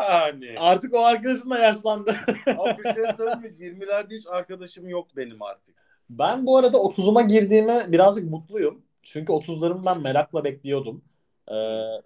Yani. 0.10 0.56
Artık 0.58 0.94
o 0.94 1.06
arkadaşın 1.06 1.50
da 1.50 1.60
yaşlandı. 1.60 2.16
Abi 2.58 2.84
bir 2.84 2.94
şey 2.94 3.04
söyleyeyim 3.18 3.42
mi? 3.42 3.86
20'lerde 3.86 4.16
hiç 4.16 4.28
arkadaşım 4.28 4.90
yok 4.90 5.08
benim 5.18 5.42
artık. 5.42 5.76
Ben 6.10 6.46
bu 6.46 6.58
arada 6.58 6.78
30'uma 6.78 7.28
girdiğime 7.28 7.92
birazcık 7.92 8.30
mutluyum. 8.30 8.82
Çünkü 9.02 9.34
30'larımı 9.34 9.86
ben 9.86 10.02
merakla 10.02 10.44
bekliyordum. 10.44 11.04
Ee, 11.52 11.56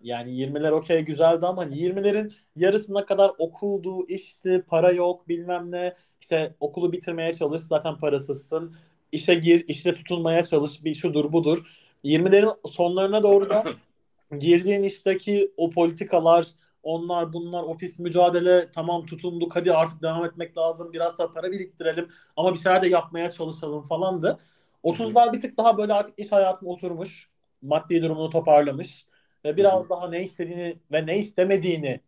yani 0.01 0.31
20'ler 0.31 0.71
okey 0.71 1.01
güzeldi 1.01 1.45
ama 1.45 1.61
hani 1.61 1.75
20'lerin 1.75 2.31
yarısına 2.55 3.05
kadar 3.05 3.31
okuldu, 3.37 4.07
işti, 4.07 4.63
para 4.67 4.91
yok 4.91 5.27
bilmem 5.27 5.71
ne. 5.71 5.95
İşte 6.21 6.55
okulu 6.59 6.91
bitirmeye 6.91 7.33
çalış 7.33 7.61
zaten 7.61 7.97
parasızsın. 7.97 8.75
İşe 9.11 9.35
gir, 9.35 9.65
işte 9.67 9.95
tutunmaya 9.95 10.45
çalış 10.45 10.83
bir 10.83 10.93
şudur 10.93 11.33
budur. 11.33 11.65
20'lerin 12.03 12.69
sonlarına 12.69 13.23
doğru 13.23 13.49
da 13.49 13.63
girdiğin 14.39 14.83
işteki 14.83 15.51
o 15.57 15.69
politikalar, 15.69 16.47
onlar 16.83 17.33
bunlar 17.33 17.63
ofis 17.63 17.99
mücadele 17.99 18.71
tamam 18.71 19.05
tutunduk 19.05 19.55
hadi 19.55 19.73
artık 19.73 20.01
devam 20.01 20.25
etmek 20.25 20.57
lazım 20.57 20.93
biraz 20.93 21.17
daha 21.17 21.33
para 21.33 21.51
biriktirelim 21.51 22.09
ama 22.37 22.53
bir 22.53 22.59
şeyler 22.59 22.81
de 22.81 22.87
yapmaya 22.87 23.31
çalışalım 23.31 23.83
falandı. 23.83 24.39
30'lar 24.83 25.33
bir 25.33 25.39
tık 25.39 25.57
daha 25.57 25.77
böyle 25.77 25.93
artık 25.93 26.19
iş 26.19 26.31
hayatın 26.31 26.67
oturmuş, 26.67 27.29
maddi 27.61 28.01
durumunu 28.01 28.29
toparlamış 28.29 29.05
ve 29.45 29.57
biraz 29.57 29.89
daha 29.89 30.09
ne 30.09 30.23
istediğini 30.23 30.75
ve 30.91 31.05
ne 31.05 31.17
istemediğini 31.17 31.99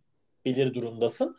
bilir 0.45 0.73
durumdasın. 0.73 1.37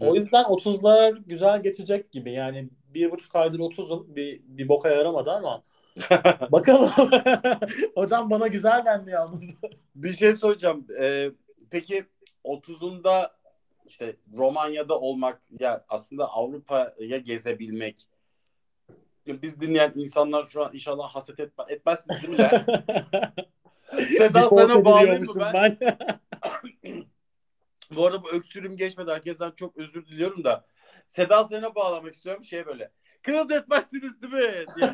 O 0.00 0.14
yüzden 0.14 0.44
30'lar 0.44 1.22
güzel 1.26 1.62
geçecek 1.62 2.10
gibi 2.12 2.32
yani 2.32 2.68
bir 2.94 3.10
buçuk 3.10 3.36
aydır 3.36 3.58
30'um 3.58 4.16
bir, 4.16 4.40
bir 4.44 4.68
boka 4.68 4.88
yaramadı 4.88 5.30
ama 5.30 5.62
bakalım. 6.52 6.90
Hocam 7.94 8.30
bana 8.30 8.46
güzel 8.46 8.84
dendi 8.84 9.10
yalnız. 9.10 9.56
bir 9.94 10.12
şey 10.12 10.34
soracağım. 10.34 10.86
Ee, 11.00 11.30
peki 11.70 12.04
30'unda 12.44 13.30
işte 13.86 14.16
Romanya'da 14.36 15.00
olmak 15.00 15.42
ya 15.60 15.84
aslında 15.88 16.28
Avrupa'ya 16.28 17.18
gezebilmek 17.18 18.08
biz 19.26 19.60
dinleyen 19.60 19.92
insanlar 19.96 20.44
şu 20.44 20.64
an 20.64 20.74
inşallah 20.74 21.08
haset 21.08 21.40
etme, 21.40 21.64
etmezsiniz 21.68 22.22
değil 22.22 22.32
mi 22.32 22.38
lan? 22.38 22.64
Seda 24.18 24.48
sana 24.48 24.84
bağlayayım 24.84 25.24
mı 25.24 25.34
ben? 25.54 25.78
ben. 25.80 25.96
Bu 27.90 28.06
arada 28.06 28.22
bu 28.22 28.30
öksürüm 28.30 28.76
geçmedi. 28.76 29.10
Herkesten 29.10 29.50
çok 29.50 29.76
özür 29.76 30.06
diliyorum 30.06 30.44
da. 30.44 30.64
Seda 31.06 31.44
sana 31.44 31.74
bağlamak 31.74 32.14
istiyorum. 32.14 32.44
Şey 32.44 32.66
böyle. 32.66 32.90
Kız 33.22 33.50
etmezsiniz 33.50 34.22
değil 34.22 34.32
mi? 34.32 34.64
Diye. 34.76 34.92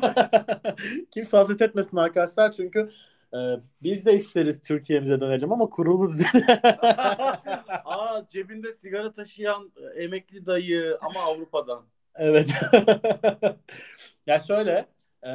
Kimse 1.11 1.37
haset 1.37 1.61
etmesin 1.61 1.97
arkadaşlar 1.97 2.51
çünkü 2.51 2.89
e, 3.33 3.37
biz 3.83 4.05
de 4.05 4.13
isteriz 4.13 4.61
Türkiye'mize 4.61 5.21
dönelim 5.21 5.51
ama 5.51 5.69
kurulu. 5.69 6.11
Aa 7.85 8.27
cebinde 8.29 8.73
sigara 8.73 9.13
taşıyan 9.13 9.71
e, 9.77 10.03
emekli 10.03 10.45
dayı 10.45 10.97
ama 11.01 11.19
Avrupa'dan. 11.19 11.85
evet. 12.15 12.51
ya 14.27 14.39
şöyle 14.39 14.87
e, 15.23 15.31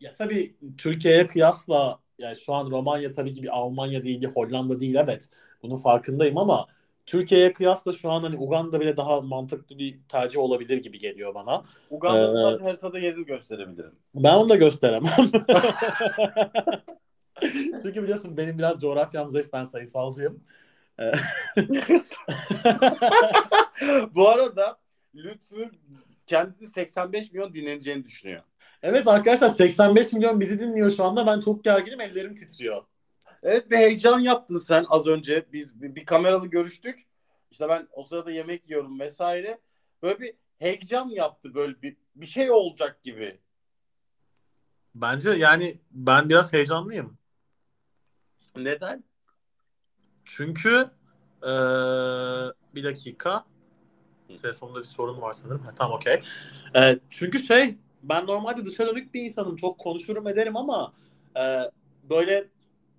ya 0.00 0.14
tabii 0.18 0.56
Türkiye'ye 0.78 1.26
kıyasla 1.26 2.00
yani 2.18 2.36
şu 2.36 2.54
an 2.54 2.70
Romanya 2.70 3.10
tabii 3.10 3.32
ki 3.32 3.42
bir 3.42 3.58
Almanya 3.58 4.04
değil 4.04 4.20
bir 4.20 4.26
Hollanda 4.26 4.80
değil 4.80 4.94
evet. 4.94 5.30
Bunun 5.62 5.76
farkındayım 5.76 6.38
ama 6.38 6.66
Türkiye'ye 7.06 7.52
kıyasla 7.52 7.92
şu 7.92 8.10
an 8.10 8.22
hani 8.22 8.36
Uganda 8.36 8.80
bile 8.80 8.96
daha 8.96 9.20
mantıklı 9.20 9.78
bir 9.78 9.98
tercih 10.08 10.38
olabilir 10.38 10.78
gibi 10.78 10.98
geliyor 10.98 11.34
bana. 11.34 11.64
Uganda'nın 11.90 12.58
haritada 12.58 12.98
yerini 12.98 13.26
gösterebilirim. 13.26 13.92
Ben 14.14 14.34
onu 14.34 14.48
da 14.48 14.56
gösteremem. 14.56 15.12
Çünkü 17.82 18.02
biliyorsun 18.02 18.36
benim 18.36 18.58
biraz 18.58 18.80
coğrafyam 18.80 19.28
zayıf. 19.28 19.52
Ben 19.52 19.64
sayısalcıyım. 19.64 20.44
Ee, 21.00 21.12
Bu 24.14 24.28
arada 24.28 24.78
Lütfü 25.14 25.70
kendisi 26.26 26.66
85 26.66 27.32
milyon 27.32 27.54
dinleneceğini 27.54 28.04
düşünüyor. 28.04 28.42
evet 28.82 29.08
arkadaşlar 29.08 29.48
85 29.48 30.12
milyon 30.12 30.40
bizi 30.40 30.60
dinliyor 30.60 30.90
şu 30.90 31.04
anda. 31.04 31.26
Ben 31.26 31.40
çok 31.40 31.64
gerginim. 31.64 32.00
Ellerim 32.00 32.34
titriyor. 32.34 32.82
Evet 33.44 33.70
bir 33.70 33.76
heyecan 33.76 34.20
yaptın 34.20 34.58
sen 34.58 34.86
az 34.88 35.06
önce. 35.06 35.46
Biz 35.52 35.82
bir, 35.82 35.94
bir 35.94 36.04
kameralı 36.06 36.46
görüştük. 36.46 37.06
İşte 37.50 37.68
ben 37.68 37.88
o 37.92 38.04
sırada 38.04 38.30
yemek 38.30 38.70
yiyorum 38.70 39.00
vesaire. 39.00 39.60
Böyle 40.02 40.20
bir 40.20 40.34
heyecan 40.58 41.08
yaptı 41.08 41.54
böyle 41.54 41.82
bir, 41.82 41.96
bir 42.14 42.26
şey 42.26 42.50
olacak 42.50 43.02
gibi. 43.02 43.38
Bence 44.94 45.30
yani 45.30 45.74
ben 45.90 46.28
biraz 46.28 46.52
heyecanlıyım. 46.52 47.18
Neden? 48.56 49.04
Çünkü 50.24 50.90
eee, 51.42 52.52
bir 52.74 52.84
dakika. 52.84 53.44
Telefonda 54.42 54.80
bir 54.80 54.84
sorun 54.84 55.20
var 55.20 55.32
sanırım. 55.32 55.62
Ha, 55.62 55.74
tamam 55.76 55.96
okey. 55.96 56.20
Eee, 56.74 56.98
çünkü 57.10 57.38
şey 57.38 57.78
ben 58.02 58.26
normalde 58.26 58.66
dışa 58.66 58.86
dönük 58.86 59.14
bir 59.14 59.22
insanım. 59.22 59.56
Çok 59.56 59.78
konuşurum 59.78 60.28
ederim 60.28 60.56
ama 60.56 60.94
eee, 61.36 61.70
böyle 62.02 62.48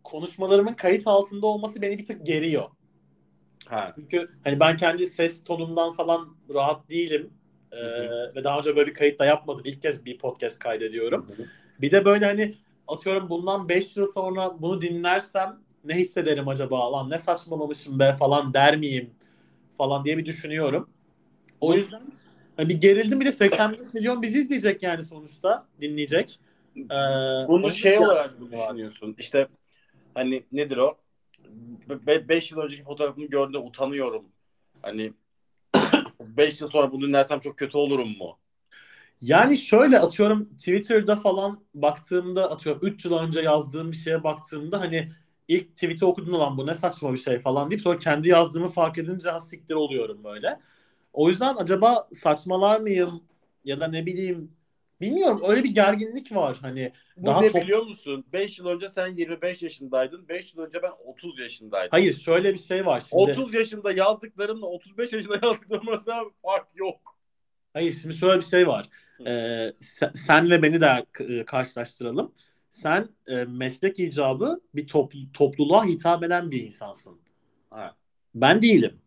konuşmalarımın 0.06 0.74
kayıt 0.74 1.08
altında 1.08 1.48
olması 1.48 1.82
beni 1.82 1.98
bir 1.98 2.06
tık 2.06 2.26
geriyor. 2.26 2.70
Ha. 3.66 3.88
Çünkü 3.96 4.30
hani 4.44 4.60
ben 4.60 4.78
kendi 4.78 5.06
ses 5.06 5.44
tonumdan 5.44 5.94
falan 5.94 6.36
rahat 6.54 6.90
değilim. 6.90 7.30
Eee, 7.74 8.32
ve 8.36 8.44
daha 8.44 8.60
önce 8.60 8.76
böyle 8.76 8.90
bir 8.90 8.94
kayıt 8.94 9.20
da 9.20 9.26
yapmadım. 9.26 9.62
İlk 9.66 9.82
kez 9.82 10.06
bir 10.06 10.18
podcast 10.18 10.60
kaydediyorum. 10.60 11.26
Bir 11.82 11.92
de 11.92 12.06
böyle 12.06 12.26
hani 12.26 12.56
atıyorum 12.88 13.30
bundan 13.30 13.70
5 13.70 13.98
yıl 13.98 14.06
sonra 14.12 14.62
bunu 14.62 14.82
dinlersem 14.82 15.60
ne 15.84 15.94
hissederim 15.96 16.48
acaba 16.48 16.92
lan 16.92 17.10
ne 17.10 17.18
saçmalamışım 17.18 18.00
be 18.00 18.16
falan 18.20 18.54
der 18.54 18.78
miyim 18.78 19.10
falan 19.78 20.06
diye 20.06 20.18
bir 20.18 20.26
düşünüyorum. 20.26 20.90
O 21.62 21.74
yüzden 21.74 22.02
hani 22.58 22.70
bir 22.70 22.82
gerildim 22.82 23.20
bir 23.20 23.26
de 23.26 23.32
85 23.32 23.94
milyon 23.94 24.22
bizi 24.22 24.40
izleyecek 24.40 24.84
yani 24.84 25.04
sonuçta 25.04 25.66
dinleyecek. 25.82 26.40
Ee, 26.78 26.90
Bunu 27.48 27.72
şey 27.72 28.00
olarak 28.00 28.40
mı 28.40 28.52
düşünüyorsun? 28.52 29.16
İşte 29.20 29.48
hani 30.16 30.44
nedir 30.52 30.78
o? 30.78 30.98
5 32.08 32.52
yıl 32.52 32.60
önceki 32.60 32.84
fotoğrafımı 32.84 33.26
gördüğümde 33.26 33.58
utanıyorum. 33.58 34.26
Hani 34.82 35.14
5 36.20 36.62
yıl 36.62 36.70
sonra 36.70 36.92
bunu 36.92 37.08
dinlersem 37.08 37.40
çok 37.40 37.58
kötü 37.58 37.78
olurum 37.78 38.18
mu? 38.18 38.38
Yani 39.22 39.58
şöyle 39.58 40.00
atıyorum 40.00 40.46
Twitter'da 40.46 41.16
falan 41.16 41.64
baktığımda 41.74 42.52
atıyorum 42.52 42.82
3 42.88 43.06
yıl 43.06 43.14
önce 43.14 43.40
yazdığım 43.40 43.92
bir 43.92 43.98
şeye 43.98 44.24
baktığımda 44.24 44.80
hani 44.80 45.10
ilk 45.48 45.76
tweet'i 45.76 46.06
okuduğumda 46.06 46.40
lan 46.40 46.58
bu 46.58 46.68
ne 46.68 46.74
saçma 46.74 47.14
bir 47.14 47.18
şey 47.18 47.40
falan 47.40 47.70
deyip 47.72 47.82
sonra 47.82 47.98
kendi 47.98 48.30
yazdığımı 48.30 48.68
fark 48.68 48.98
edince 48.98 49.30
siktir 49.40 49.76
oluyorum 49.76 50.24
böyle. 50.24 50.60
O 51.14 51.30
yüzden 51.30 51.56
acaba 51.56 52.08
saçmalar 52.14 52.80
mıyım 52.80 53.24
ya 53.66 53.80
da 53.80 53.88
ne 53.88 54.06
bileyim 54.06 54.52
bilmiyorum 55.02 55.42
öyle 55.48 55.64
bir 55.64 55.74
gerginlik 55.74 56.36
var 56.36 56.58
hani 56.62 56.92
Bu 57.18 57.26
Daha 57.26 57.42
ne 57.42 57.52
top- 57.52 57.62
biliyor 57.62 57.84
musun? 57.84 58.26
5 58.34 58.60
yıl 58.60 58.66
önce 58.68 58.90
sen 58.90 59.08
25 59.08 59.64
yaşındaydın. 59.64 60.28
5 60.30 60.54
yıl 60.56 60.62
önce 60.64 60.84
ben 60.84 60.92
30 61.06 61.40
yaşındaydım. 61.40 61.90
hayır 61.92 62.14
şöyle 62.14 62.54
bir 62.54 62.60
şey 62.60 62.86
var 62.86 63.04
şimdi 63.10 63.22
30 63.32 63.54
yaşında 63.54 63.92
yazdıklarımla 63.92 64.66
35 64.66 65.14
yaşında 65.14 65.40
yazdıklarım 65.44 65.90
arasında 65.90 66.24
fark 66.42 66.68
yok. 66.76 67.00
hayır 67.74 67.94
şimdi 68.02 68.16
şöyle 68.16 68.42
bir 68.42 68.46
şey 68.46 68.68
var 68.68 68.86
Ee, 69.28 69.74
sen, 69.80 70.12
sen 70.16 70.50
ve 70.52 70.62
beni 70.64 70.82
de 70.82 71.06
e, 71.20 71.46
karşılaştıralım 71.46 72.34
sen 72.70 73.10
e, 73.28 73.44
meslek 73.46 74.00
icabı 74.00 74.62
bir 74.76 74.88
topl- 74.88 75.32
topluluğa 75.34 75.86
hitap 75.86 76.24
eden 76.24 76.52
bir 76.52 76.62
insansın 76.64 77.20
Ha. 77.70 77.96
Ben 78.36 78.62
değilim. 78.62 79.00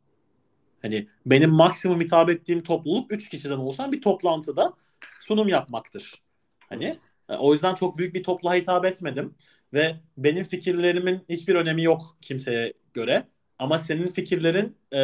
Hani 0.83 1.09
benim 1.27 1.51
maksimum 1.51 2.01
hitap 2.01 2.31
ettiğim 2.31 2.63
topluluk 2.63 3.13
3 3.13 3.29
kişiden 3.29 3.57
oluşan 3.57 3.93
bir 3.93 4.03
toplantıda 4.03 4.73
sunum 5.19 5.49
yapmaktır. 5.49 6.23
Hani 6.69 6.99
e, 7.29 7.35
o 7.35 7.53
yüzden 7.53 7.75
çok 7.75 7.99
büyük 7.99 8.15
bir 8.15 8.23
topluluğa 8.23 8.55
hitap 8.55 8.85
etmedim 8.85 9.35
ve 9.73 9.97
benim 10.17 10.45
fikirlerimin 10.45 11.25
hiçbir 11.29 11.55
önemi 11.55 11.83
yok 11.83 12.17
kimseye 12.21 12.73
göre. 12.95 13.29
Ama 13.59 13.79
senin 13.79 14.09
fikirlerin 14.09 14.77
e, 14.93 14.99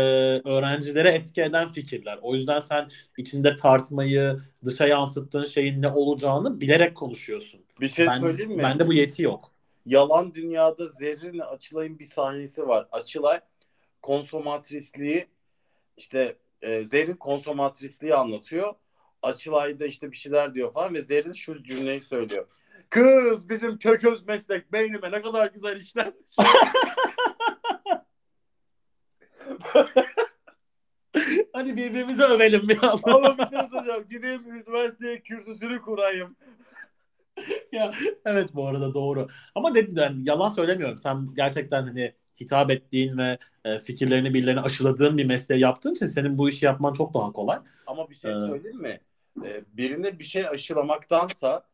öğrencilere 0.44 1.12
etki 1.12 1.42
eden 1.42 1.68
fikirler. 1.68 2.18
O 2.22 2.34
yüzden 2.34 2.58
sen 2.58 2.88
içinde 3.18 3.56
tartmayı, 3.56 4.40
dışa 4.64 4.86
yansıttığın 4.86 5.44
şeyin 5.44 5.82
ne 5.82 5.88
olacağını 5.88 6.60
bilerek 6.60 6.96
konuşuyorsun. 6.96 7.60
Bir 7.80 7.88
şey 7.88 8.06
ben, 8.06 8.20
söyleyeyim 8.20 8.50
mi? 8.50 8.62
Bende 8.62 8.86
bu 8.86 8.92
yeti 8.92 9.22
yok. 9.22 9.50
Yalan 9.86 10.34
Dünya'da 10.34 10.86
Zerrin'le 10.86 11.40
Açılay'ın 11.40 11.98
bir 11.98 12.04
sahnesi 12.04 12.68
var. 12.68 12.88
Açılay 12.92 13.40
konsomatrisliği 14.02 15.26
işte 15.96 16.36
e, 16.62 16.84
Zerrin 16.84 17.16
konsomatrisliği 17.16 18.14
anlatıyor. 18.14 18.74
Açılay 19.24 19.80
da 19.80 19.86
işte 19.86 20.10
bir 20.10 20.16
şeyler 20.16 20.54
diyor 20.54 20.72
falan 20.72 20.94
ve 20.94 21.02
Zerrin 21.02 21.32
şu 21.32 21.62
cümleyi 21.62 22.00
söylüyor. 22.00 22.46
Kız 22.90 23.48
bizim 23.48 23.78
kököz 23.78 24.26
meslek 24.26 24.72
beynime 24.72 25.10
ne 25.12 25.22
kadar 25.22 25.46
güzel 25.46 25.76
işlenmiş. 25.76 26.36
Hadi 31.52 31.76
birbirimizi 31.76 32.22
övelim 32.22 32.68
biraz. 32.68 33.00
Ama 33.04 33.38
bir 33.38 33.46
şey 33.48 33.68
söyleyeceğim. 33.70 34.06
Gideyim 34.10 34.42
üniversiteye 34.54 35.20
kürsüsünü 35.22 35.80
kurayım. 35.80 36.36
ya, 37.72 37.90
evet 38.24 38.48
bu 38.54 38.66
arada 38.68 38.94
doğru. 38.94 39.28
Ama 39.54 39.74
dedim 39.74 39.94
yani 39.96 40.28
yalan 40.28 40.48
söylemiyorum. 40.48 40.98
Sen 40.98 41.34
gerçekten 41.36 41.82
hani 41.82 42.14
hitap 42.40 42.70
ettiğin 42.70 43.18
ve 43.18 43.38
e, 43.64 43.78
fikirlerini 43.78 44.34
birilerine 44.34 44.60
aşıladığın 44.60 45.18
bir 45.18 45.24
mesleği 45.24 45.60
yaptığın 45.60 45.92
için 45.94 46.06
senin 46.06 46.38
bu 46.38 46.48
işi 46.48 46.66
yapman 46.66 46.92
çok 46.92 47.14
daha 47.14 47.32
kolay. 47.32 47.58
Ama 47.86 48.10
bir 48.10 48.14
şey 48.14 48.30
Evet. 48.30 48.40
söyleyeyim 48.48 48.80
mi? 48.82 49.00
Ee, 49.42 49.64
birine 49.72 50.18
bir 50.18 50.24
şey 50.24 50.48
aşılamaktansa 50.48 51.66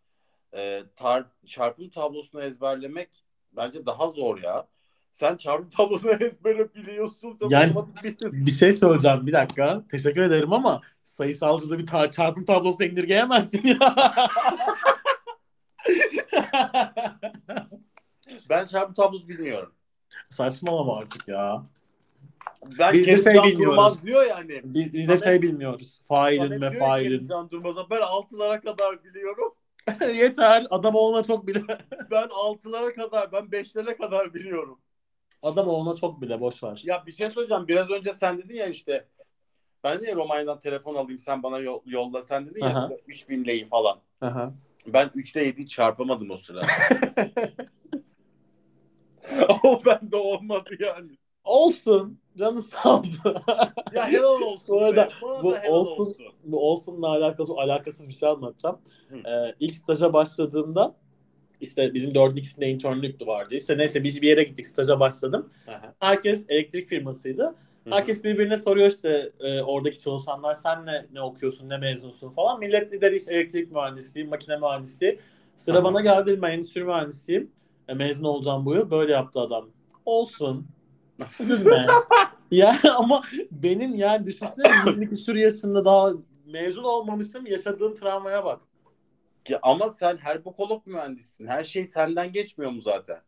e, 0.52 0.82
tar- 0.96 1.24
çarpım 1.46 1.88
tablosunu 1.90 2.42
ezberlemek 2.42 3.08
bence 3.52 3.86
daha 3.86 4.10
zor 4.10 4.42
ya. 4.42 4.66
Sen 5.12 5.36
çarpım 5.36 5.70
tablosunu 5.70 6.10
ezbere 6.20 6.74
biliyorsun. 6.74 7.36
Sen 7.40 7.48
Yani-. 7.48 7.74
Bir 8.22 8.50
şey 8.50 8.72
söyleyeceğim 8.72 9.26
bir 9.26 9.32
dakika. 9.32 9.82
Teşekkür 9.90 10.22
ederim 10.22 10.52
ama 10.52 10.80
sayısalcılığı 11.04 11.78
bir 11.78 11.86
tar- 11.86 12.12
çarpım 12.12 12.44
tablosuna 12.44 12.86
indirgeyemezsin 12.86 13.66
ya. 13.66 13.94
Ben 18.48 18.64
çarpım 18.66 18.94
tablosu 18.94 19.28
bilmiyorum. 19.28 19.72
Saçmalama 20.30 20.98
artık 20.98 21.28
ya. 21.28 21.62
Ben 22.78 22.92
Biz 22.94 23.06
de 23.06 23.16
şey 23.16 23.34
bilmiyoruz. 23.34 23.58
Durmaz 23.58 24.02
diyor 24.06 24.26
yani. 24.26 24.60
Biz, 24.64 24.94
biz 24.94 25.08
de 25.08 25.16
şey 25.16 25.42
bilmiyoruz. 25.42 26.02
Failin 26.08 26.60
ve 26.60 26.64
ya 26.64 26.70
failin. 26.70 27.10
Kerimcan 27.10 27.50
Durmaz'a 27.50 27.90
ben 27.90 28.00
altılara 28.00 28.60
kadar 28.60 29.04
biliyorum. 29.04 29.54
Yeter. 30.14 30.66
Adam 30.70 30.94
oğluna 30.94 31.22
çok 31.22 31.46
bile. 31.46 31.62
Ben 32.10 32.28
altılara 32.34 32.94
kadar, 32.94 33.32
ben 33.32 33.52
beşlere 33.52 33.96
kadar 33.96 34.34
biliyorum. 34.34 34.78
Adam 35.42 35.68
oğluna 35.68 35.94
çok 35.94 36.22
bile. 36.22 36.40
Boş 36.40 36.62
ver. 36.62 36.82
Ya 36.84 37.06
bir 37.06 37.12
şey 37.12 37.30
söyleyeceğim. 37.30 37.68
Biraz 37.68 37.90
önce 37.90 38.12
sen 38.12 38.38
dedin 38.38 38.54
ya 38.56 38.66
işte 38.66 39.08
ben 39.84 40.02
niye 40.02 40.14
Romanya'dan 40.14 40.60
telefon 40.60 40.94
alayım 40.94 41.18
sen 41.18 41.42
bana 41.42 41.58
yol- 41.58 41.82
yolla. 41.86 42.26
Sen 42.26 42.46
dedin 42.46 42.60
ya 42.60 42.68
Aha. 42.68 42.90
3000 43.06 43.44
leyi 43.44 43.68
falan. 43.68 43.98
Aha. 44.20 44.52
Ben 44.86 45.06
3'te 45.06 45.48
7'yi 45.48 45.66
çarpamadım 45.68 46.30
o 46.30 46.36
sıra. 46.36 46.60
o 49.64 49.80
bende 49.86 50.16
olmadı 50.16 50.70
yani. 50.80 51.10
Olsun. 51.44 52.20
Canı 52.38 52.62
sağ 52.62 52.98
olsun. 52.98 53.34
Ya 53.94 54.08
helal 54.08 54.24
olsun. 54.42 54.66
Bu 54.68 54.78
arada 54.84 54.96
be. 55.06 55.08
Bu 55.42 55.52
da 55.52 55.58
helal 55.58 55.72
olsun- 55.74 56.14
Bu 56.44 56.70
olsunla 56.70 57.08
alakalı 57.08 57.52
alakasız 57.52 58.08
bir 58.08 58.14
şey 58.14 58.28
anlatacağım. 58.28 58.78
Ee, 59.26 59.54
ilk 59.60 59.74
staja 59.74 60.12
başladığımda 60.12 60.94
işte 61.60 61.94
bizim 61.94 62.14
dördün 62.14 62.36
ikisinde 62.36 62.68
internlüktü 62.68 63.26
vardı. 63.26 63.54
İşte 63.54 63.78
neyse 63.78 64.04
biz 64.04 64.22
bir 64.22 64.28
yere 64.28 64.42
gittik 64.42 64.66
staja 64.66 65.00
başladım. 65.00 65.48
Aha. 65.68 65.94
Herkes 66.00 66.46
elektrik 66.48 66.88
firmasıydı. 66.88 67.54
Herkes 67.90 68.24
birbirine 68.24 68.56
soruyor 68.56 68.88
işte 68.90 69.30
e, 69.40 69.62
oradaki 69.62 69.98
çalışanlar 69.98 70.52
sen 70.54 70.86
ne, 70.86 71.06
ne 71.12 71.22
okuyorsun, 71.22 71.68
ne 71.68 71.76
mezunsun 71.78 72.30
falan. 72.30 72.58
Millet 72.58 72.92
lideri 72.92 73.16
işte 73.16 73.34
elektrik 73.34 73.72
mühendisliği, 73.72 74.26
makine 74.26 74.56
mühendisliği. 74.56 75.20
Sıra 75.56 75.76
Aha. 75.78 75.84
bana 75.84 76.00
geldi 76.00 76.42
ben 76.42 76.50
endüstri 76.50 76.84
mühendisiyim. 76.84 77.50
E, 77.88 77.94
mezun 77.94 78.24
olacağım 78.24 78.66
bu 78.66 78.74
yıl. 78.74 78.90
Böyle 78.90 79.12
yaptı 79.12 79.40
adam. 79.40 79.68
Olsun. 80.04 80.66
Üzülme. 81.40 81.86
ya 82.50 82.76
ama 82.96 83.22
benim 83.50 83.94
yani 83.94 84.26
düşünsene 84.26 84.72
20 84.86 85.08
küsur 85.08 85.34
yaşında 85.34 85.84
daha 85.84 86.12
mezun 86.46 86.84
olmamıştım. 86.84 87.46
Yaşadığım 87.46 87.94
travmaya 87.94 88.44
bak. 88.44 88.60
Ya 89.48 89.58
ama 89.62 89.90
sen 89.90 90.16
herbokolog 90.16 90.86
mühendissin. 90.86 91.46
Her 91.46 91.64
şey 91.64 91.86
senden 91.86 92.32
geçmiyor 92.32 92.70
mu 92.70 92.80
zaten? 92.80 93.20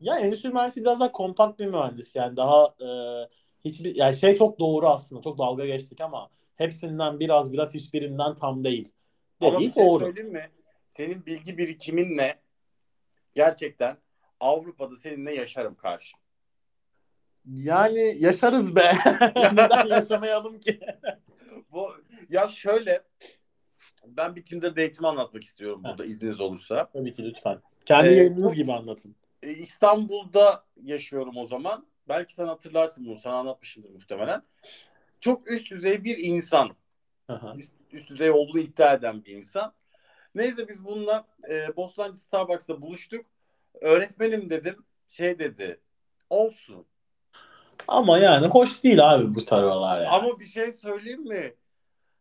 Ya 0.00 0.18
endüstri 0.18 0.48
mühendisliği 0.48 0.84
biraz 0.84 1.00
daha 1.00 1.12
kompakt 1.12 1.60
bir 1.60 1.66
mühendis. 1.66 2.16
Yani 2.16 2.36
daha 2.36 2.74
e, 2.80 2.88
hiçbir 3.64 3.94
yani 3.94 4.16
şey 4.16 4.36
çok 4.36 4.58
doğru 4.58 4.88
aslında. 4.88 5.22
Çok 5.22 5.38
dalga 5.38 5.66
geçtik 5.66 6.00
ama 6.00 6.30
hepsinden 6.56 7.20
biraz 7.20 7.52
biraz 7.52 7.74
hiçbirinden 7.74 8.34
tam 8.34 8.64
değil. 8.64 8.92
Ama 9.40 9.56
Dediği 9.56 9.68
bir 9.68 9.72
şey 9.72 9.84
doğru. 9.84 10.04
söyleyeyim 10.04 10.32
mi? 10.32 10.50
Senin 10.88 11.26
bilgi 11.26 11.58
birikiminle 11.58 12.40
gerçekten 13.34 13.96
Avrupa'da 14.40 14.96
seninle 14.96 15.34
yaşarım 15.34 15.74
karşı. 15.74 16.16
Yani 17.46 18.14
yaşarız 18.18 18.76
be. 18.76 18.92
Neden 19.36 19.86
yaşamayalım 19.90 20.60
ki? 20.60 20.80
Bu 21.72 21.90
ya 22.28 22.48
şöyle 22.48 23.02
ben 24.06 24.36
bir 24.36 24.44
Tinder 24.44 24.70
date'imi 24.70 25.08
anlatmak 25.08 25.44
istiyorum 25.44 25.84
burada 25.84 26.04
izniniz 26.04 26.40
olursa. 26.40 26.90
Tabii 26.92 27.12
ki 27.12 27.24
lütfen. 27.24 27.60
Kendi 27.84 28.08
Ee, 28.08 28.12
yayınınız 28.12 28.54
gibi 28.54 28.72
anlatın. 28.72 29.16
E, 29.42 29.50
İstanbul'da 29.50 30.64
yaşıyorum 30.82 31.36
o 31.36 31.46
zaman. 31.46 31.86
Belki 32.08 32.34
sen 32.34 32.46
hatırlarsın 32.46 33.06
bunu. 33.06 33.18
Sana 33.18 33.34
anlatmışımdır 33.34 33.90
muhtemelen. 33.90 34.42
Çok 35.20 35.50
üst 35.50 35.70
düzey 35.70 36.04
bir 36.04 36.18
insan. 36.18 36.76
Aha. 37.28 37.56
Üst 37.92 38.10
düzey 38.10 38.30
olduğunu 38.30 38.58
iddia 38.58 38.94
eden 38.94 39.24
bir 39.24 39.36
insan. 39.36 39.72
Neyse 40.34 40.68
biz 40.68 40.84
bununla 40.84 41.26
e, 41.50 41.76
Bostancı 41.76 42.20
Starbucks'ta 42.20 42.82
buluştuk. 42.82 43.26
Öğretmenim 43.80 44.50
dedim. 44.50 44.76
Şey 45.06 45.38
dedi. 45.38 45.80
Olsun. 46.30 46.86
Ama 47.88 48.18
yani 48.18 48.46
hoş 48.46 48.84
değil 48.84 49.10
abi 49.12 49.34
bu 49.34 49.44
taralar 49.44 49.96
yani. 49.98 50.08
Ama 50.08 50.40
bir 50.40 50.44
şey 50.44 50.72
söyleyeyim 50.72 51.28
mi? 51.28 51.54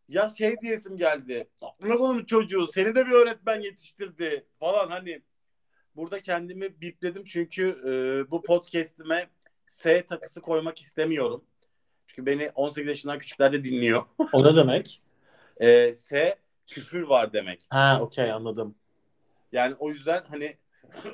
Ya 0.10 0.30
şey 0.30 0.56
diyesim 0.62 0.98
geldi. 0.98 1.48
Ne 1.82 2.00
bunun 2.00 2.26
çocuğu 2.26 2.68
seni 2.68 2.96
de 2.96 3.06
bir 3.06 3.12
öğretmen 3.12 3.62
yetiştirdi 3.62 4.46
falan 4.60 4.88
hani. 4.90 5.22
Burada 5.96 6.22
kendimi 6.22 6.82
bipledim 6.82 7.24
çünkü 7.26 7.68
e, 7.86 7.92
bu 8.32 8.42
podcast'ime 8.42 9.28
S 9.68 10.06
takısı 10.06 10.42
koymak 10.42 10.82
istemiyorum. 10.82 11.44
Çünkü 12.08 12.26
beni 12.26 12.50
18 12.56 12.90
yaşından 12.90 13.20
küçükler 13.20 13.54
de 13.54 13.64
dinliyor. 13.64 14.04
O 14.34 14.44
ne 14.44 14.56
demek? 14.56 15.02
E, 15.58 15.94
S 15.94 16.36
küfür 16.68 17.02
var 17.04 17.34
demek. 17.34 17.62
Ha 17.70 18.00
okey 18.02 18.32
anladım. 18.32 18.76
Yani 19.52 19.76
o 19.80 19.90
yüzden 19.90 20.24
hani 20.30 20.58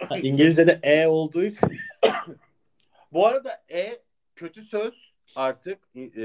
Ha, 0.09 0.17
İngilizce'de 0.17 0.79
E 0.83 1.07
olduğu 1.07 1.43
için. 1.43 1.69
bu 3.13 3.27
arada 3.27 3.63
E 3.71 3.99
kötü 4.37 4.63
söz 4.63 5.13
artık 5.35 5.79
e, 5.95 6.23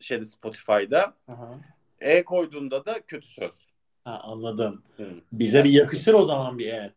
şeyde 0.00 0.24
Spotify'da. 0.24 1.14
Aha. 1.28 1.58
E 2.00 2.24
koyduğunda 2.24 2.84
da 2.86 3.00
kötü 3.00 3.28
söz. 3.28 3.70
Ha, 4.04 4.20
anladım. 4.22 4.82
Hı. 4.96 5.10
Bize 5.32 5.64
bir 5.64 5.70
yakışır 5.70 6.14
o 6.14 6.22
zaman 6.22 6.58
bir 6.58 6.66
E. 6.66 6.92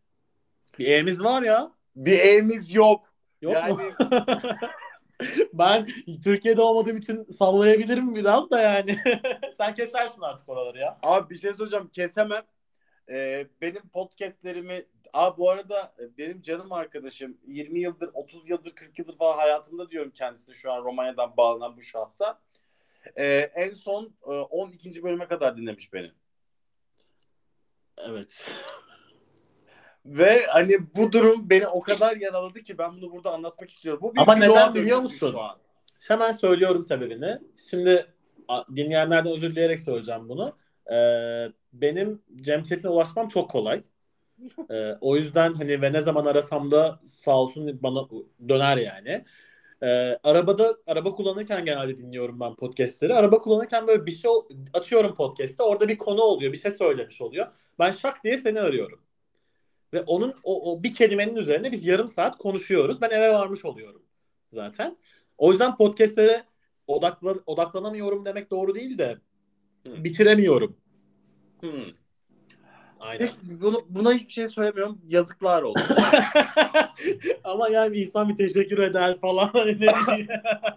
Bir 0.78 0.86
E'miz 0.86 1.24
var 1.24 1.42
ya. 1.42 1.72
Bir 1.96 2.18
E'miz 2.18 2.74
yok. 2.74 3.14
Yok 3.42 3.54
yani 3.54 3.72
mu? 3.72 3.82
ben 5.52 5.86
Türkiye'de 6.24 6.60
olmadığım 6.60 6.96
için 6.96 7.24
sallayabilirim 7.24 8.14
biraz 8.14 8.50
da 8.50 8.60
yani. 8.60 8.96
Sen 9.58 9.74
kesersin 9.74 10.22
artık 10.22 10.48
oraları 10.48 10.78
ya. 10.78 10.98
Abi 11.02 11.30
bir 11.30 11.38
şey 11.38 11.54
soracağım 11.54 11.90
kesemem. 11.92 12.42
Ee, 13.10 13.46
benim 13.60 13.88
podcastlerimi 13.88 14.86
Aa 15.14 15.38
bu 15.38 15.50
arada 15.50 15.94
e, 15.98 16.18
benim 16.18 16.42
canım 16.42 16.72
arkadaşım 16.72 17.38
20 17.46 17.80
yıldır 17.80 18.10
30 18.14 18.48
yıldır 18.48 18.74
40 18.74 18.98
yıldır 18.98 19.16
falan 19.16 19.38
hayatımda 19.38 19.90
diyorum 19.90 20.10
kendisine 20.10 20.54
şu 20.54 20.72
an 20.72 20.84
Romanya'dan 20.84 21.36
bağlanan 21.36 21.76
bu 21.76 21.82
şahsa. 21.82 22.40
Ee, 23.16 23.50
en 23.54 23.74
son 23.74 24.14
e, 24.26 24.30
12. 24.30 25.02
bölüme 25.02 25.28
kadar 25.28 25.56
dinlemiş 25.56 25.92
beni. 25.92 26.12
Evet. 27.98 28.50
Ve 30.06 30.46
hani 30.46 30.94
bu 30.96 31.12
durum 31.12 31.50
beni 31.50 31.66
o 31.66 31.80
kadar 31.80 32.16
yaraladı 32.16 32.62
ki 32.62 32.78
ben 32.78 32.96
bunu 32.96 33.12
burada 33.12 33.32
anlatmak 33.32 33.70
istiyorum. 33.70 34.00
Bu 34.02 34.14
bir 34.14 34.20
Ama 34.20 34.34
neden 34.34 34.74
biliyor 34.74 35.00
musun? 35.00 35.36
Hemen 36.08 36.32
söylüyorum 36.32 36.82
sebebini. 36.82 37.38
Şimdi 37.70 38.06
dinleyenlerden 38.76 39.32
özür 39.32 39.50
dileyerek 39.50 39.80
söyleyeceğim 39.80 40.28
bunu. 40.28 40.56
Ee, 40.92 41.46
benim 41.72 42.22
Cem 42.40 42.62
Çetin'e 42.62 42.90
ulaşmam 42.90 43.28
çok 43.28 43.50
kolay. 43.50 43.82
Ee, 44.70 44.96
o 45.00 45.16
yüzden 45.16 45.54
hani 45.54 45.82
ve 45.82 45.92
ne 45.92 46.00
zaman 46.00 46.24
arasam 46.24 46.70
da 46.70 47.00
sağ 47.04 47.36
olsun 47.36 47.82
bana 47.82 48.08
döner 48.48 48.76
yani. 48.76 49.24
Ee, 49.82 50.18
arabada 50.22 50.76
araba 50.86 51.14
kullanırken 51.14 51.64
genelde 51.64 51.96
dinliyorum 51.96 52.40
ben 52.40 52.54
podcastleri. 52.54 53.14
Araba 53.14 53.38
kullanırken 53.38 53.86
böyle 53.86 54.06
bir 54.06 54.10
şey 54.10 54.30
açıyorum 54.72 55.14
podcast'te. 55.14 55.62
Orada 55.62 55.88
bir 55.88 55.98
konu 55.98 56.20
oluyor, 56.20 56.52
bir 56.52 56.58
şey 56.58 56.70
söylemiş 56.70 57.20
oluyor. 57.20 57.46
Ben 57.78 57.90
şak 57.90 58.24
diye 58.24 58.36
seni 58.36 58.60
arıyorum. 58.60 59.00
Ve 59.92 60.02
onun 60.02 60.34
o, 60.44 60.72
o 60.72 60.82
bir 60.82 60.94
kelimenin 60.94 61.36
üzerine 61.36 61.72
biz 61.72 61.86
yarım 61.86 62.08
saat 62.08 62.38
konuşuyoruz. 62.38 63.00
Ben 63.00 63.10
eve 63.10 63.32
varmış 63.32 63.64
oluyorum 63.64 64.02
zaten. 64.52 64.96
O 65.38 65.50
yüzden 65.50 65.76
podcastlere 65.76 66.44
odaklan, 66.86 67.42
odaklanamıyorum 67.46 68.24
demek 68.24 68.50
doğru 68.50 68.74
değil 68.74 68.98
de 68.98 69.18
Hı. 69.86 70.04
bitiremiyorum. 70.04 70.76
Hmm. 71.60 72.03
Aynen. 73.04 73.18
Peki 73.18 73.60
bunu, 73.60 73.80
buna 73.88 74.12
hiçbir 74.12 74.32
şey 74.32 74.48
söylemiyorum. 74.48 75.00
Yazıklar 75.08 75.62
olsun. 75.62 75.96
Ama 77.44 77.68
yani 77.68 77.92
bir 77.92 78.06
insan 78.06 78.28
bir 78.28 78.36
teşekkür 78.36 78.78
eder 78.78 79.20
falan. 79.20 79.50
Hani. 79.52 79.90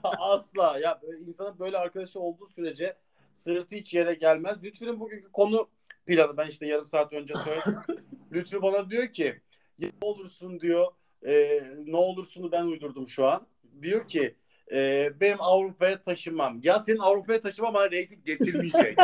Asla. 0.03 0.79
Ya 0.79 0.99
böyle 1.03 1.19
insanın 1.19 1.59
böyle 1.59 1.77
arkadaşı 1.77 2.19
olduğu 2.19 2.47
sürece 2.47 2.97
sırtı 3.33 3.75
hiç 3.75 3.93
yere 3.93 4.13
gelmez. 4.13 4.63
Lütfü'nün 4.63 4.99
bugünkü 4.99 5.31
konu 5.31 5.69
planı 6.05 6.37
ben 6.37 6.47
işte 6.47 6.65
yarım 6.67 6.85
saat 6.85 7.13
önce 7.13 7.33
söyledim. 7.35 7.75
Lütfü 8.31 8.61
bana 8.61 8.89
diyor 8.89 9.07
ki 9.07 9.35
ne 9.79 9.91
olursun 10.01 10.59
diyor 10.59 10.87
e, 11.25 11.63
ne 11.85 11.97
olursunu 11.97 12.51
ben 12.51 12.63
uydurdum 12.63 13.07
şu 13.07 13.25
an. 13.25 13.47
Diyor 13.81 14.07
ki 14.07 14.35
e, 14.71 15.11
benim 15.19 15.37
Avrupa'ya 15.39 16.03
taşınmam. 16.03 16.59
Ya 16.63 16.79
senin 16.79 16.99
Avrupa'ya 16.99 17.41
taşımam 17.41 17.73
bana 17.73 17.91
reyting 17.91 18.25
getirmeyecek. 18.25 18.97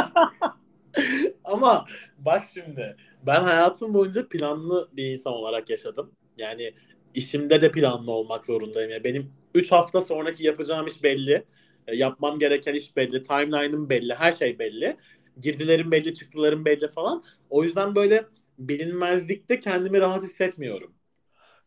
Ama 1.43 1.85
bak 2.17 2.43
şimdi 2.53 2.97
ben 3.21 3.41
hayatım 3.41 3.93
boyunca 3.93 4.27
planlı 4.29 4.89
bir 4.93 5.05
insan 5.11 5.33
olarak 5.33 5.69
yaşadım. 5.69 6.15
Yani 6.37 6.73
işimde 7.13 7.61
de 7.61 7.71
planlı 7.71 8.11
olmak 8.11 8.45
zorundayım. 8.45 8.91
Yani 8.91 9.03
benim 9.03 9.33
3 9.55 9.71
hafta 9.71 10.01
sonraki 10.01 10.45
yapacağım 10.45 10.87
iş 10.87 11.03
belli. 11.03 11.45
E, 11.87 11.95
yapmam 11.95 12.39
gereken 12.39 12.73
iş 12.73 12.95
belli. 12.97 13.21
Timeline'ım 13.21 13.89
belli. 13.89 14.13
Her 14.15 14.31
şey 14.31 14.59
belli. 14.59 14.97
Girdilerim 15.39 15.91
belli, 15.91 16.13
çıktılarım 16.13 16.65
belli 16.65 16.87
falan. 16.87 17.23
O 17.49 17.63
yüzden 17.63 17.95
böyle 17.95 18.25
bilinmezlikte 18.59 19.59
kendimi 19.59 19.99
rahat 19.99 20.23
hissetmiyorum. 20.23 20.95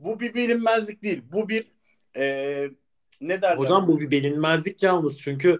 bu 0.01 0.21
bir 0.21 0.35
bilinmezlik 0.35 1.03
değil. 1.03 1.23
Bu 1.33 1.49
bir 1.49 1.73
e, 2.17 2.69
ne 3.21 3.43
derler? 3.43 3.57
Hocam 3.57 3.87
bu 3.87 4.01
bir 4.01 4.11
bilinmezlik 4.11 4.83
yalnız. 4.83 5.19
Çünkü 5.19 5.59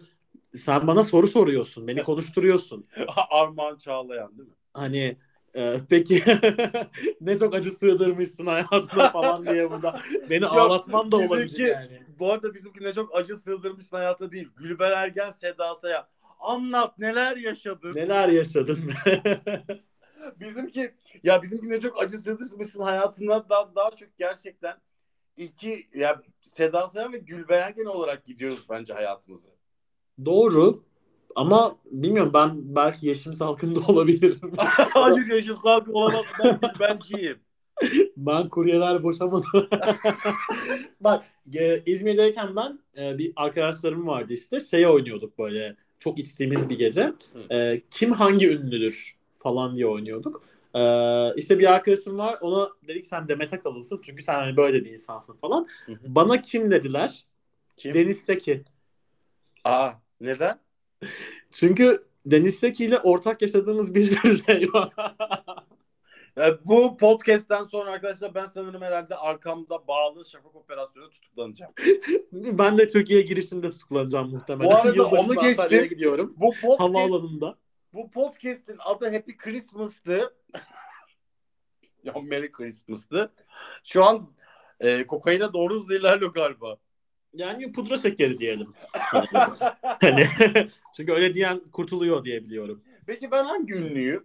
sen 0.55 0.87
bana 0.87 1.03
soru 1.03 1.27
soruyorsun. 1.27 1.87
Beni 1.89 2.03
konuşturuyorsun. 2.05 2.87
Armağan 3.31 3.79
Çağlayan 3.79 4.39
değil 4.39 4.49
mi? 4.49 4.55
Hani 4.75 5.17
e, 5.55 5.77
peki 5.91 6.23
ne 7.21 7.39
çok 7.39 7.55
acı 7.55 7.71
sığdırmışsın 7.71 8.47
hayatına 8.47 9.11
falan 9.11 9.47
diye 9.47 9.71
burada 9.71 10.01
beni 10.31 10.45
Yok, 10.45 10.53
ağlatman 10.53 11.13
da 11.13 11.17
bizimki- 11.17 11.29
olabilir 11.29 11.67
yani. 11.67 12.03
Bu 12.19 12.33
arada 12.33 12.55
bizimki 12.55 12.85
ne 12.85 12.93
çok 12.95 13.17
acı 13.17 13.39
sığdırmışsın 13.39 13.97
hayatta 13.97 14.33
değil. 14.33 14.49
Gülben 14.57 14.93
Ergen 14.93 15.31
Seda 15.31 15.75
Sayan. 15.75 16.07
Anlat 16.41 16.99
neler 16.99 17.37
yaşadın. 17.37 17.95
Neler 17.95 18.29
yaşadın? 18.29 18.91
Bizimki 20.41 20.95
ya 21.23 21.43
bizimki 21.43 21.69
ne 21.71 21.81
çok 21.81 22.03
acı 22.03 22.19
sığdırmışsın 22.19 22.83
hayatından 22.83 23.47
daha, 23.49 23.75
daha 23.75 23.91
çok 23.91 24.19
gerçekten 24.19 24.77
iki 25.37 25.89
ya 25.95 26.23
Seda 26.41 26.89
Sayan 26.89 27.13
ve 27.13 27.19
Gülben 27.19 27.61
Ergen 27.61 27.85
olarak 27.85 28.25
gidiyoruz 28.25 28.67
bence 28.71 28.93
hayatımızı. 28.93 29.49
Doğru. 30.25 30.87
Ama 31.37 31.77
bilmiyorum 31.91 32.31
ben 32.35 32.53
belki 32.57 33.07
Yeşim 33.07 33.35
Salkın'da 33.35 33.81
olabilirim. 33.93 34.53
Hayır 34.57 35.27
yaşım 35.27 35.57
salkım 35.57 35.95
olamaz 35.95 36.25
ben 36.45 36.61
Gülbenciyim. 36.61 37.39
ben 38.17 38.49
kuryeler 38.49 39.03
boşamadım. 39.03 39.69
Bak 41.01 41.25
e, 41.55 41.83
İzmir'deyken 41.87 42.57
ben 42.57 42.79
e, 42.99 43.19
bir 43.19 43.33
arkadaşlarım 43.37 44.07
vardı 44.07 44.33
işte 44.33 44.61
şey 44.61 44.87
oynuyorduk 44.87 45.39
böyle 45.39 45.77
çok 45.99 46.19
içtiğimiz 46.19 46.69
bir 46.69 46.79
gece. 46.79 47.13
E, 47.51 47.83
kim 47.91 48.13
hangi 48.13 48.49
ünlüdür 48.49 49.17
falan 49.35 49.77
diye 49.77 49.87
oynuyorduk. 49.87 50.43
E, 50.75 50.81
işte 51.37 51.59
bir 51.59 51.73
arkadaşım 51.73 52.19
var 52.19 52.39
ona 52.41 52.69
dedik 52.89 53.07
sen 53.07 53.29
Demet 53.29 53.53
Akalın'sın 53.53 54.01
çünkü 54.03 54.23
sen 54.23 54.35
hani 54.35 54.57
böyle 54.57 54.85
bir 54.85 54.91
insansın 54.91 55.37
falan. 55.37 55.67
Hı 55.87 55.93
hı. 55.93 55.99
Bana 56.07 56.43
kim 56.43 56.71
dediler? 56.71 57.25
Kim? 57.77 57.95
Deniz 57.95 58.19
Seki. 58.19 58.65
Aa 59.65 59.93
neden? 60.21 60.59
Çünkü 61.51 62.01
Deniz 62.27 62.59
Seki 62.59 62.85
ile 62.85 62.99
ortak 62.99 63.43
yaşadığımız 63.43 63.95
bir 63.95 64.07
şey 64.47 64.73
var. 64.73 64.93
Ya 66.37 66.59
bu 66.65 66.97
podcast'ten 66.97 67.65
sonra 67.65 67.91
arkadaşlar 67.91 68.35
ben 68.35 68.47
sanırım 68.47 68.83
herhalde 68.83 69.17
arkamda 69.17 69.89
bağlı 69.89 70.25
şafak 70.25 70.55
operasyonu 70.57 71.11
tutuklanacağım. 71.11 71.73
ben 72.33 72.79
de 72.79 72.89
Türkiye 72.89 73.23
girişinde 73.23 73.71
tutuklanacağım 73.71 74.31
muhtemelen. 74.31 74.71
Bu 74.71 74.77
arada 74.77 74.89
Yılbaşında 74.89 75.33
onu 75.33 75.41
geçtim. 75.41 75.89
Gidiyorum. 75.89 76.35
Bu 76.37 76.51
podcast, 76.63 76.81
Havaalanında. 76.81 77.59
bu 77.93 78.11
podcast'in 78.11 78.77
adı 78.85 79.13
Happy 79.13 79.33
Christmas'tı. 79.33 80.35
ya 82.05 82.15
Merry 82.23 82.53
Christmas'tı. 82.53 83.33
Şu 83.85 84.05
an 84.05 84.33
e, 84.81 85.07
kokaine 85.07 85.53
doğru 85.53 85.75
hızlı 85.75 85.99
ilerliyor 85.99 86.33
galiba. 86.33 86.77
Yani 87.37 87.73
pudra 87.73 87.97
şekeri 87.97 88.39
diyelim. 88.39 88.69
hani, 90.01 90.27
çünkü 90.97 91.13
öyle 91.13 91.35
diyen 91.35 91.61
kurtuluyor 91.73 92.25
diye 92.25 92.45
biliyorum. 92.45 92.83
Peki 93.07 93.31
ben 93.31 93.45
hangi 93.45 93.75
ünlüyüm? 93.75 94.25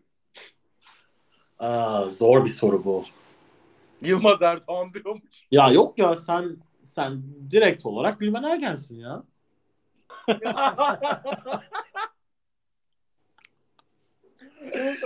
Aa, 1.60 2.08
zor 2.08 2.46
bir 2.46 2.50
soru 2.50 2.86
bu. 2.86 3.04
Yılmaz 4.02 4.42
Erdoğan 4.42 4.94
diyormuş. 4.94 5.24
Ya 5.52 5.72
yok 5.72 6.00
ya 6.00 6.16
sen 6.16 6.58
sen 6.84 7.24
direkt 7.52 7.86
olarak 7.86 8.20
Gülben 8.20 8.44
Ergen'sin 8.44 9.00
ya. 9.00 9.24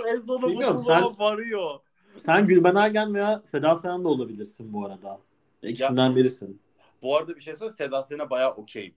en 0.06 0.20
sonunda 0.20 0.46
Bilmiyorum, 0.46 0.78
sen- 0.78 1.18
varıyor. 1.18 1.80
Sen 2.16 2.46
Gülben 2.46 2.74
Ergen 2.74 3.14
veya 3.14 3.42
Seda 3.44 3.74
Sayan 3.74 4.04
da 4.04 4.08
olabilirsin 4.08 4.72
bu 4.72 4.86
arada. 4.86 5.20
İkisinden 5.62 6.16
birisin. 6.16 6.60
Bu 7.06 7.16
arada 7.16 7.36
bir 7.36 7.40
şey 7.40 7.56
söyle 7.56 7.70
Seda 7.70 8.02
Sayan'a 8.02 8.30
bayağı 8.30 8.54
okeyim. 8.54 8.94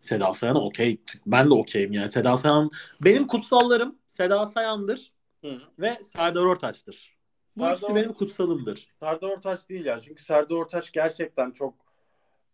Seda 0.00 0.32
Sayan 0.32 0.56
okey. 0.56 1.00
Ben 1.26 1.50
de 1.50 1.54
okeyim 1.54 1.92
yani. 1.92 2.08
Seda 2.08 2.36
Sayan 2.36 2.70
benim 3.00 3.26
kutsallarım 3.26 3.98
Seda 4.06 4.44
Sayan'dır 4.46 5.12
Hı. 5.44 5.58
ve 5.78 5.94
Serdar 5.94 6.42
Ortaç'tır. 6.42 7.16
Bu 7.56 7.60
Serdar, 7.60 7.76
ikisi 7.76 7.94
benim 7.94 8.12
kutsalımdır. 8.12 8.88
Serdar 9.00 9.28
Ortaç 9.28 9.68
değil 9.68 9.84
ya. 9.84 10.00
Çünkü 10.00 10.22
Serdar 10.22 10.54
Ortaç 10.54 10.92
gerçekten 10.92 11.50
çok 11.50 11.74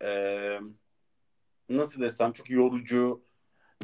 eee, 0.01 0.61
nasıl 1.69 2.01
desem 2.01 2.33
çok 2.33 2.49
yorucu. 2.49 3.21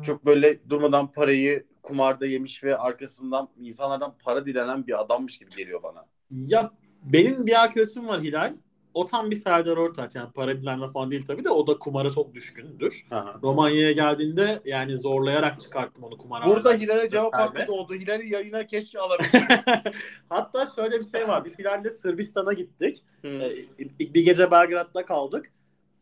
Çok 0.04 0.26
böyle 0.26 0.70
durmadan 0.70 1.12
parayı 1.12 1.68
kumarda 1.84 2.26
yemiş 2.26 2.64
ve 2.64 2.78
arkasından 2.78 3.50
insanlardan 3.58 4.18
para 4.24 4.46
dilenen 4.46 4.88
bir 4.88 5.02
adammış 5.02 5.38
gibi 5.38 5.50
geliyor 5.52 5.84
bana. 5.84 6.06
Ya 6.32 6.72
benim 7.04 7.46
bir 7.46 7.64
arkadaşım 7.64 8.08
var 8.08 8.22
Hilal. 8.22 8.56
O 8.94 9.06
tam 9.06 9.32
bir 9.32 9.36
Serdar 9.36 9.78
Ortaç. 9.78 10.16
Yani 10.16 10.32
para 10.32 10.62
dilenme 10.62 10.92
falan 10.92 11.12
değil 11.12 11.26
tabii 11.26 11.44
de 11.44 11.50
o 11.50 11.68
da 11.68 11.78
kumara 11.78 12.10
çok 12.10 12.34
düşkündür. 12.34 13.06
Romanya'ya 13.44 13.92
geldiğinde 13.92 14.62
yani 14.66 14.98
zorlayarak 14.98 15.62
çıkarttım 15.62 16.04
onu 16.04 16.18
kumara. 16.18 16.46
Burada 16.46 16.74
Hilal'e 16.74 17.10
cevap 17.10 17.34
hakkı 17.34 17.68
doğdu. 17.68 17.94
Hilal'i 17.94 18.34
yayına 18.34 18.68
keşke 18.68 19.00
alabilsek. 19.00 19.42
Hatta 20.30 20.66
şöyle 20.76 21.00
bir 21.00 21.06
şey 21.06 21.28
var. 21.28 21.46
Biz 21.46 21.60
Hilal'le 21.60 21.90
Sırbistan'a 21.90 22.54
gittik. 22.54 23.04
Ee, 23.24 23.52
bir 24.00 24.26
gece 24.26 24.52
Belgrad'da 24.52 25.06
kaldık. 25.06 25.52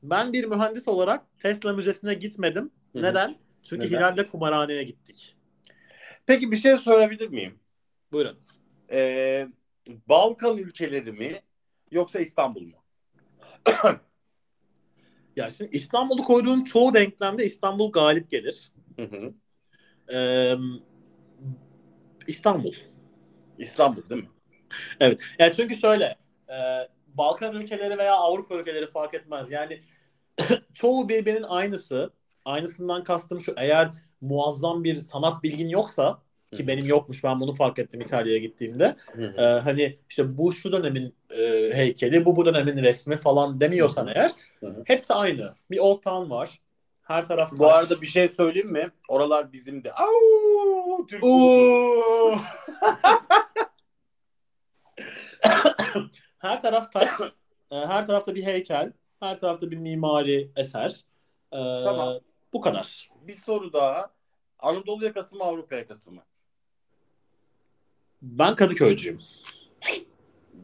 Ben 0.03 0.33
bir 0.33 0.45
mühendis 0.45 0.87
olarak 0.87 1.39
Tesla 1.39 1.73
Müzesi'ne 1.73 2.13
gitmedim. 2.13 2.71
Hı 2.93 2.99
hı. 2.99 3.03
Neden? 3.03 3.37
Çünkü 3.63 3.85
Neden? 3.85 3.97
Hilal'le 3.97 4.27
kumarhaneye 4.27 4.83
gittik. 4.83 5.35
Peki 6.25 6.51
bir 6.51 6.57
şey 6.57 6.77
sorabilir 6.77 7.27
miyim? 7.27 7.59
Buyurun. 8.11 8.37
Ee, 8.91 9.47
Balkan 10.09 10.57
ülkeleri 10.57 11.11
mi 11.11 11.41
yoksa 11.91 12.19
İstanbul 12.19 12.61
mu? 12.61 12.75
Ya 15.35 15.49
şimdi 15.49 15.75
İstanbul'u 15.75 16.23
koyduğun 16.23 16.63
çoğu 16.63 16.93
denklemde 16.93 17.45
İstanbul 17.45 17.91
galip 17.91 18.31
gelir. 18.31 18.71
Hı 18.95 19.03
hı. 19.03 19.33
Ee, 20.13 20.55
İstanbul. 22.27 22.73
İstanbul 23.57 24.09
değil 24.09 24.23
mi? 24.23 24.29
Evet. 24.99 25.19
Yani 25.39 25.53
çünkü 25.55 25.75
şöyle 25.75 26.15
e, 26.49 26.57
Balkan 27.07 27.55
ülkeleri 27.55 27.97
veya 27.97 28.15
Avrupa 28.15 28.55
ülkeleri 28.55 28.87
fark 28.87 29.13
etmez. 29.13 29.51
Yani 29.51 29.81
çoğu 30.73 31.09
birbirinin 31.09 31.43
aynısı. 31.43 32.13
Aynısından 32.45 33.03
kastım 33.03 33.39
şu 33.39 33.53
eğer 33.57 33.91
muazzam 34.21 34.83
bir 34.83 34.95
sanat 34.95 35.43
bilgin 35.43 35.69
yoksa 35.69 36.21
ki 36.51 36.67
benim 36.67 36.85
yokmuş 36.85 37.23
ben 37.23 37.39
bunu 37.39 37.53
fark 37.53 37.79
ettim 37.79 38.01
İtalya'ya 38.01 38.39
gittiğimde. 38.39 38.95
Ee, 39.37 39.41
hani 39.41 39.99
işte 40.09 40.37
bu 40.37 40.51
şu 40.53 40.71
dönemin 40.71 41.15
e, 41.39 41.69
heykeli, 41.73 42.25
bu 42.25 42.35
bu 42.35 42.45
dönemin 42.45 42.83
resmi 42.83 43.17
falan 43.17 43.59
demiyorsan 43.61 44.07
eğer 44.07 44.31
Hı 44.59 44.67
hı. 44.67 44.83
hepsi 44.87 45.13
aynı. 45.13 45.53
Bir 45.71 45.79
Old 45.79 46.01
Town 46.01 46.29
var. 46.31 46.59
Her 47.01 47.27
taraf 47.27 47.51
Bu 47.51 47.57
taş. 47.57 47.75
arada 47.77 48.01
bir 48.01 48.07
şey 48.07 48.29
söyleyeyim 48.29 48.71
mi? 48.71 48.91
Oralar 49.09 49.53
bizim 49.53 49.83
de. 49.83 49.93
Au! 49.93 51.07
Türk 51.07 51.23
Oo! 51.23 52.35
her 56.39 56.61
taraf 56.61 56.91
taş. 56.91 57.09
e, 57.71 57.75
Her 57.75 58.05
tarafta 58.05 58.35
bir 58.35 58.43
heykel. 58.43 58.93
Her 59.19 59.39
tarafta 59.39 59.71
bir 59.71 59.77
mimari 59.77 60.51
eser. 60.55 61.01
Ee, 61.51 61.57
Tamam. 61.83 62.19
Bu 62.53 62.61
kadar. 62.61 63.09
Bir 63.21 63.33
soru 63.33 63.73
daha. 63.73 64.11
Anadolu 64.59 65.05
yakası 65.05 65.35
mı 65.35 65.43
Avrupa 65.43 65.75
yakası 65.75 66.11
mı? 66.11 66.21
Ben 68.21 68.55
Kadıköy'cüyüm. 68.55 69.19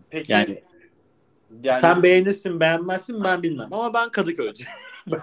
Peki 0.09 0.31
Yani, 0.31 0.63
yani 1.63 1.77
sen 1.77 2.03
beğenirsin 2.03 2.59
beğenmezsin 2.59 3.23
ben 3.23 3.43
bilmem 3.43 3.73
ama 3.73 3.93
ben 3.93 4.09
Kadıköy'cüyüm. 4.09 4.71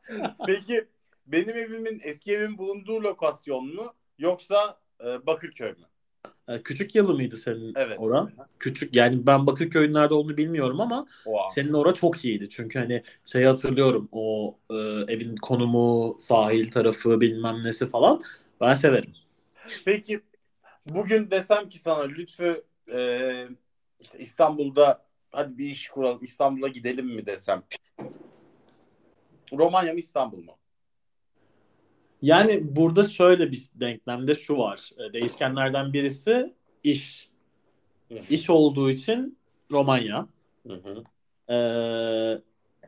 Peki 0.46 0.86
benim 1.26 1.56
evimin 1.56 2.00
eski 2.04 2.32
evimin 2.32 2.58
bulunduğu 2.58 3.02
lokasyon 3.02 3.74
mu 3.74 3.94
yoksa 4.18 4.78
e, 5.00 5.26
Bakırköy 5.26 5.70
mü? 5.70 5.86
Ee, 6.48 6.62
Küçük 6.62 6.94
yalı 6.94 7.14
mıydı 7.14 7.36
senin 7.36 7.72
Evet. 7.76 7.98
oran? 8.00 8.30
Küçük 8.58 8.96
yani 8.96 9.26
ben 9.26 9.46
Bakırköy'ün 9.46 9.94
nerede 9.94 10.14
olduğunu 10.14 10.36
bilmiyorum 10.36 10.80
ama 10.80 11.06
Oha. 11.26 11.48
senin 11.48 11.72
ora 11.72 11.94
çok 11.94 12.24
iyiydi. 12.24 12.48
Çünkü 12.48 12.78
hani 12.78 13.02
şey 13.24 13.44
hatırlıyorum 13.44 14.08
o 14.12 14.58
e, 14.70 14.74
evin 15.08 15.36
konumu, 15.36 16.16
sahil 16.18 16.70
tarafı 16.70 17.20
bilmem 17.20 17.62
nesi 17.64 17.90
falan. 17.90 18.22
Ben 18.60 18.72
severim. 18.72 19.12
Peki 19.84 20.20
bugün 20.88 21.30
desem 21.30 21.68
ki 21.68 21.78
sana 21.78 22.02
Lütfü 22.02 22.64
e, 22.92 23.48
işte 24.00 24.18
İstanbul'da 24.18 25.04
hadi 25.30 25.58
bir 25.58 25.70
iş 25.70 25.88
kuralım 25.88 26.24
İstanbul'a 26.24 26.68
gidelim 26.68 27.06
mi 27.06 27.26
desem. 27.26 27.62
Romanya 29.52 29.92
mı 29.92 29.98
İstanbul 29.98 30.42
mu? 30.42 30.58
Yani 32.22 32.76
burada 32.76 33.02
şöyle 33.02 33.52
bir 33.52 33.68
denklemde 33.74 34.34
şu 34.34 34.58
var. 34.58 34.90
E, 34.98 35.12
Değişkenlerden 35.12 35.92
birisi 35.92 36.54
iş. 36.84 37.28
İş 38.30 38.50
olduğu 38.50 38.90
için 38.90 39.38
Romanya. 39.70 40.28
Hı 40.66 40.74
hı. 40.74 41.04
Ee, 41.54 42.42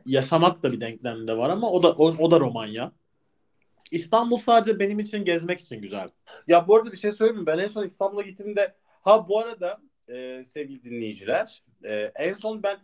yaşamak 0.05 0.63
da 0.63 0.71
bir 0.71 0.81
denklemde 0.81 1.37
var 1.37 1.49
ama 1.49 1.71
o 1.71 1.83
da 1.83 1.91
o, 1.91 2.05
o 2.19 2.31
da 2.31 2.39
Romanya. 2.39 2.91
İstanbul 3.91 4.37
sadece 4.37 4.79
benim 4.79 4.99
için 4.99 5.25
gezmek 5.25 5.59
için 5.59 5.81
güzel. 5.81 6.09
Ya 6.47 6.67
bu 6.67 6.75
arada 6.75 6.91
bir 6.91 6.97
şey 6.97 7.11
söyleyeyim 7.11 7.41
mi? 7.41 7.45
Ben 7.45 7.57
en 7.57 7.67
son 7.67 7.83
İstanbul'a 7.83 8.21
gittiğimde 8.21 8.75
ha 9.01 9.27
bu 9.27 9.39
arada 9.39 9.81
e, 10.07 10.43
sevgili 10.43 10.83
dinleyiciler 10.83 11.63
e, 11.83 12.11
en 12.15 12.33
son 12.33 12.63
ben 12.63 12.77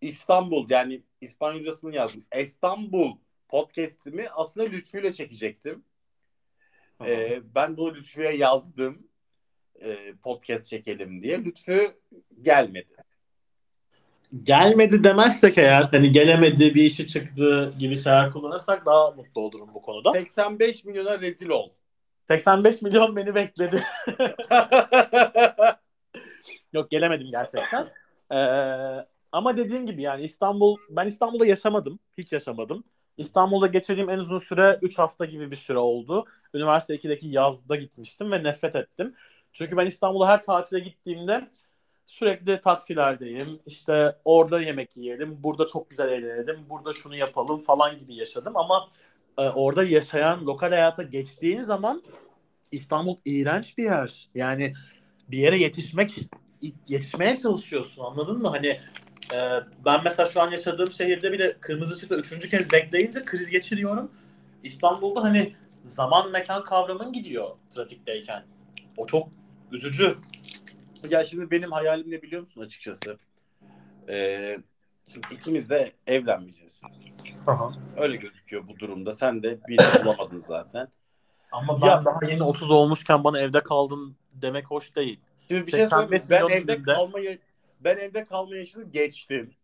İstanbul 0.00 0.70
yani 0.70 1.02
İspanyolcasını 1.20 1.94
yazdım. 1.94 2.24
İstanbul 2.42 3.16
podcast'imi 3.48 4.28
aslında 4.28 4.68
Lütfü 4.68 5.00
ile 5.00 5.12
çekecektim. 5.12 5.84
E, 7.06 7.40
ben 7.54 7.76
bunu 7.76 7.94
Lütfü'ye 7.94 8.36
yazdım. 8.36 9.08
E, 9.80 10.14
podcast 10.22 10.66
çekelim 10.66 11.22
diye. 11.22 11.44
Lütfü 11.44 12.00
gelmedi. 12.42 13.03
Gelmedi 14.42 15.04
demezsek 15.04 15.58
eğer 15.58 15.82
hani 15.82 16.12
gelemedi 16.12 16.74
bir 16.74 16.84
işi 16.84 17.08
çıktı 17.08 17.74
gibi 17.78 17.96
şeyler 17.96 18.30
kullanırsak 18.30 18.86
daha 18.86 19.10
mutlu 19.10 19.40
olurum 19.40 19.68
bu 19.74 19.82
konuda. 19.82 20.12
85 20.12 20.84
milyona 20.84 21.20
rezil 21.20 21.48
ol. 21.48 21.70
85 22.28 22.82
milyon 22.82 23.16
beni 23.16 23.34
bekledi. 23.34 23.84
Yok 26.72 26.90
gelemedim 26.90 27.26
gerçekten. 27.30 27.88
Ee, 28.30 28.36
ama 29.32 29.56
dediğim 29.56 29.86
gibi 29.86 30.02
yani 30.02 30.22
İstanbul 30.22 30.76
ben 30.90 31.06
İstanbul'da 31.06 31.46
yaşamadım. 31.46 31.98
Hiç 32.18 32.32
yaşamadım. 32.32 32.84
İstanbul'da 33.16 33.66
geçirdiğim 33.66 34.10
en 34.10 34.18
uzun 34.18 34.38
süre 34.38 34.78
3 34.82 34.98
hafta 34.98 35.24
gibi 35.24 35.50
bir 35.50 35.56
süre 35.56 35.78
oldu. 35.78 36.24
Üniversite 36.54 36.94
2'deki 36.94 37.28
yazda 37.28 37.76
gitmiştim 37.76 38.32
ve 38.32 38.42
nefret 38.42 38.76
ettim. 38.76 39.14
Çünkü 39.52 39.76
ben 39.76 39.86
İstanbul'a 39.86 40.28
her 40.28 40.42
tatile 40.42 40.80
gittiğimde 40.80 41.48
sürekli 42.06 42.60
taksilerdeyim. 42.60 43.60
İşte 43.66 44.16
orada 44.24 44.60
yemek 44.60 44.96
yiyelim, 44.96 45.42
burada 45.42 45.66
çok 45.66 45.90
güzel 45.90 46.08
eğlenelim, 46.08 46.70
burada 46.70 46.92
şunu 46.92 47.16
yapalım 47.16 47.58
falan 47.60 47.98
gibi 47.98 48.14
yaşadım. 48.14 48.56
Ama 48.56 48.88
e, 49.38 49.42
orada 49.42 49.84
yaşayan 49.84 50.46
lokal 50.46 50.68
hayata 50.68 51.02
geçtiğin 51.02 51.62
zaman 51.62 52.02
İstanbul 52.72 53.16
iğrenç 53.24 53.78
bir 53.78 53.84
yer. 53.84 54.28
Yani 54.34 54.74
bir 55.28 55.38
yere 55.38 55.58
yetişmek 55.58 56.14
yetişmeye 56.88 57.36
çalışıyorsun 57.36 58.04
anladın 58.04 58.38
mı? 58.42 58.48
Hani 58.48 58.66
e, 59.34 59.38
ben 59.84 60.00
mesela 60.04 60.26
şu 60.26 60.40
an 60.40 60.50
yaşadığım 60.50 60.90
şehirde 60.90 61.32
bile 61.32 61.56
kırmızı 61.60 61.94
ışıkta 61.94 62.16
üçüncü 62.16 62.48
kez 62.48 62.72
bekleyince 62.72 63.22
kriz 63.22 63.50
geçiriyorum. 63.50 64.10
İstanbul'da 64.62 65.22
hani 65.22 65.54
zaman 65.82 66.30
mekan 66.30 66.64
kavramın 66.64 67.12
gidiyor 67.12 67.48
trafikteyken. 67.70 68.44
O 68.96 69.06
çok 69.06 69.28
üzücü. 69.72 70.16
Ya 71.10 71.24
şimdi 71.24 71.50
benim 71.50 71.72
hayalim 71.72 72.10
ne 72.10 72.22
biliyor 72.22 72.42
musun 72.42 72.60
açıkçası? 72.60 73.16
Ee, 74.08 74.58
şimdi 75.08 75.26
ikimiz 75.34 75.70
de 75.70 75.92
evlenmeyeceğiz. 76.06 76.82
Öyle 77.96 78.16
gözüküyor 78.16 78.68
bu 78.68 78.78
durumda. 78.78 79.12
Sen 79.12 79.42
de 79.42 79.58
bir 79.68 79.78
bulamadın 80.04 80.40
zaten. 80.40 80.88
Ama 81.52 81.82
ben 81.82 81.86
Ya- 81.86 82.04
daha 82.04 82.26
yeni 82.30 82.42
30 82.42 82.70
olmuşken 82.70 83.24
bana 83.24 83.40
evde 83.40 83.60
kaldın 83.62 84.16
demek 84.32 84.66
hoş 84.70 84.96
değil. 84.96 85.20
Şimdi 85.48 85.66
bir 85.66 85.70
şey 85.70 85.86
söyleyeyim. 85.86 86.10
mi? 86.10 86.18
85 86.18 86.30
Ben 86.50 86.56
evde 86.56 86.74
günde. 86.74 86.94
kalmayı 86.94 87.38
ben 87.80 87.96
evde 87.96 88.24
kalma 88.24 88.56
yaşını 88.56 88.84
geçtim. 88.84 89.54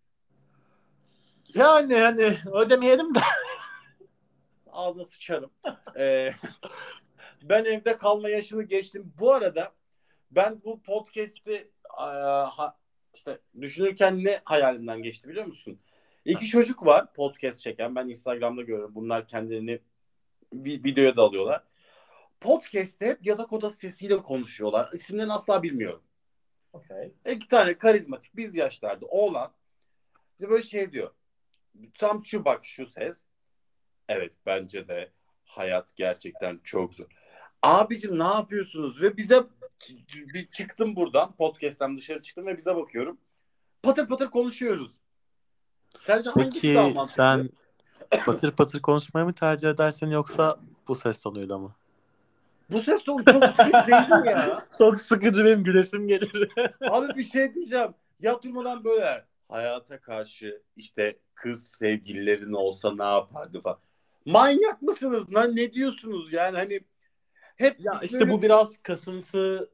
Yani 1.54 1.94
hani 1.98 2.38
ödemeyelim 2.52 3.14
de. 3.14 3.20
Ağzına 4.72 5.04
sıçarım. 5.04 5.50
Ee, 5.98 6.32
ben 7.42 7.64
evde 7.64 7.96
kalma 7.98 8.28
yaşını 8.28 8.62
geçtim. 8.62 9.12
Bu 9.20 9.32
arada 9.32 9.72
ben 10.30 10.62
bu 10.64 10.82
podcast'i 10.82 11.70
işte 13.14 13.38
düşünürken 13.60 14.24
ne 14.24 14.40
hayalimden 14.44 15.02
geçti 15.02 15.28
biliyor 15.28 15.46
musun? 15.46 15.80
İki 16.24 16.46
çocuk 16.46 16.86
var 16.86 17.12
podcast 17.12 17.60
çeken. 17.60 17.94
Ben 17.96 18.08
Instagram'da 18.08 18.62
görüyorum. 18.62 18.94
Bunlar 18.94 19.28
kendilerini 19.28 19.80
vi- 20.54 20.84
videoya 20.84 21.16
da 21.16 21.22
alıyorlar. 21.22 21.64
Podcast'te 22.40 23.06
hep 23.06 23.26
yatak 23.26 23.52
odası 23.52 23.76
sesiyle 23.76 24.22
konuşuyorlar. 24.22 24.90
İsimlerini 24.92 25.32
asla 25.32 25.62
bilmiyorum. 25.62 26.02
Okay. 26.72 27.12
İki 27.30 27.48
tane 27.48 27.78
karizmatik 27.78 28.36
biz 28.36 28.56
yaşlarda 28.56 29.06
oğlan 29.06 29.52
işte 30.32 30.50
böyle 30.50 30.62
şey 30.62 30.92
diyor. 30.92 31.10
Tam 31.98 32.24
şu 32.24 32.44
bak 32.44 32.64
şu 32.64 32.86
ses. 32.86 33.24
Evet 34.08 34.32
bence 34.46 34.88
de 34.88 35.12
hayat 35.44 35.96
gerçekten 35.96 36.60
çok 36.64 36.94
zor. 36.94 37.06
Abicim 37.62 38.18
ne 38.18 38.24
yapıyorsunuz? 38.24 39.02
Ve 39.02 39.16
bize 39.16 39.42
bir 40.34 40.46
çıktım 40.46 40.96
buradan 40.96 41.32
podcast'ten 41.32 41.96
dışarı 41.96 42.22
çıktım 42.22 42.46
ve 42.46 42.58
bize 42.58 42.76
bakıyorum. 42.76 43.18
Patır 43.82 44.08
patır 44.08 44.30
konuşuyoruz. 44.30 44.92
Sence 46.04 46.30
Peki 46.36 46.74
daha 46.74 47.00
sen 47.00 47.50
patır 48.24 48.50
patır 48.52 48.80
konuşmayı 48.80 49.26
mı 49.26 49.32
tercih 49.32 49.68
edersin 49.68 50.06
yoksa 50.06 50.60
bu 50.88 50.94
ses 50.94 51.22
tonuyla 51.22 51.58
mı? 51.58 51.74
Bu 52.70 52.80
ses 52.80 53.04
tonu 53.04 53.24
çok 53.24 53.44
sıkıcı 53.44 53.86
değil 53.86 54.22
mi 54.22 54.28
ya? 54.28 54.66
Çok 54.78 54.98
sıkıcı 54.98 55.44
benim 55.44 55.64
gülesim 55.64 56.08
gelir. 56.08 56.50
Abi 56.80 57.16
bir 57.16 57.24
şey 57.24 57.54
diyeceğim. 57.54 57.94
Ya 58.20 58.42
durmadan 58.42 58.84
böyle 58.84 59.24
hayata 59.48 60.00
karşı 60.00 60.62
işte 60.76 61.18
kız 61.34 61.66
sevgililerin 61.66 62.52
olsa 62.52 62.94
ne 62.94 63.04
yapardı 63.04 63.60
falan. 63.60 63.78
Manyak 64.24 64.82
mısınız 64.82 65.34
lan? 65.34 65.56
Ne 65.56 65.72
diyorsunuz 65.72 66.32
yani 66.32 66.56
hani 66.56 66.80
hep 67.60 67.80
ya 67.80 68.00
işte 68.02 68.20
böyle- 68.20 68.32
bu 68.32 68.42
biraz 68.42 68.76
kasıntı 68.82 69.70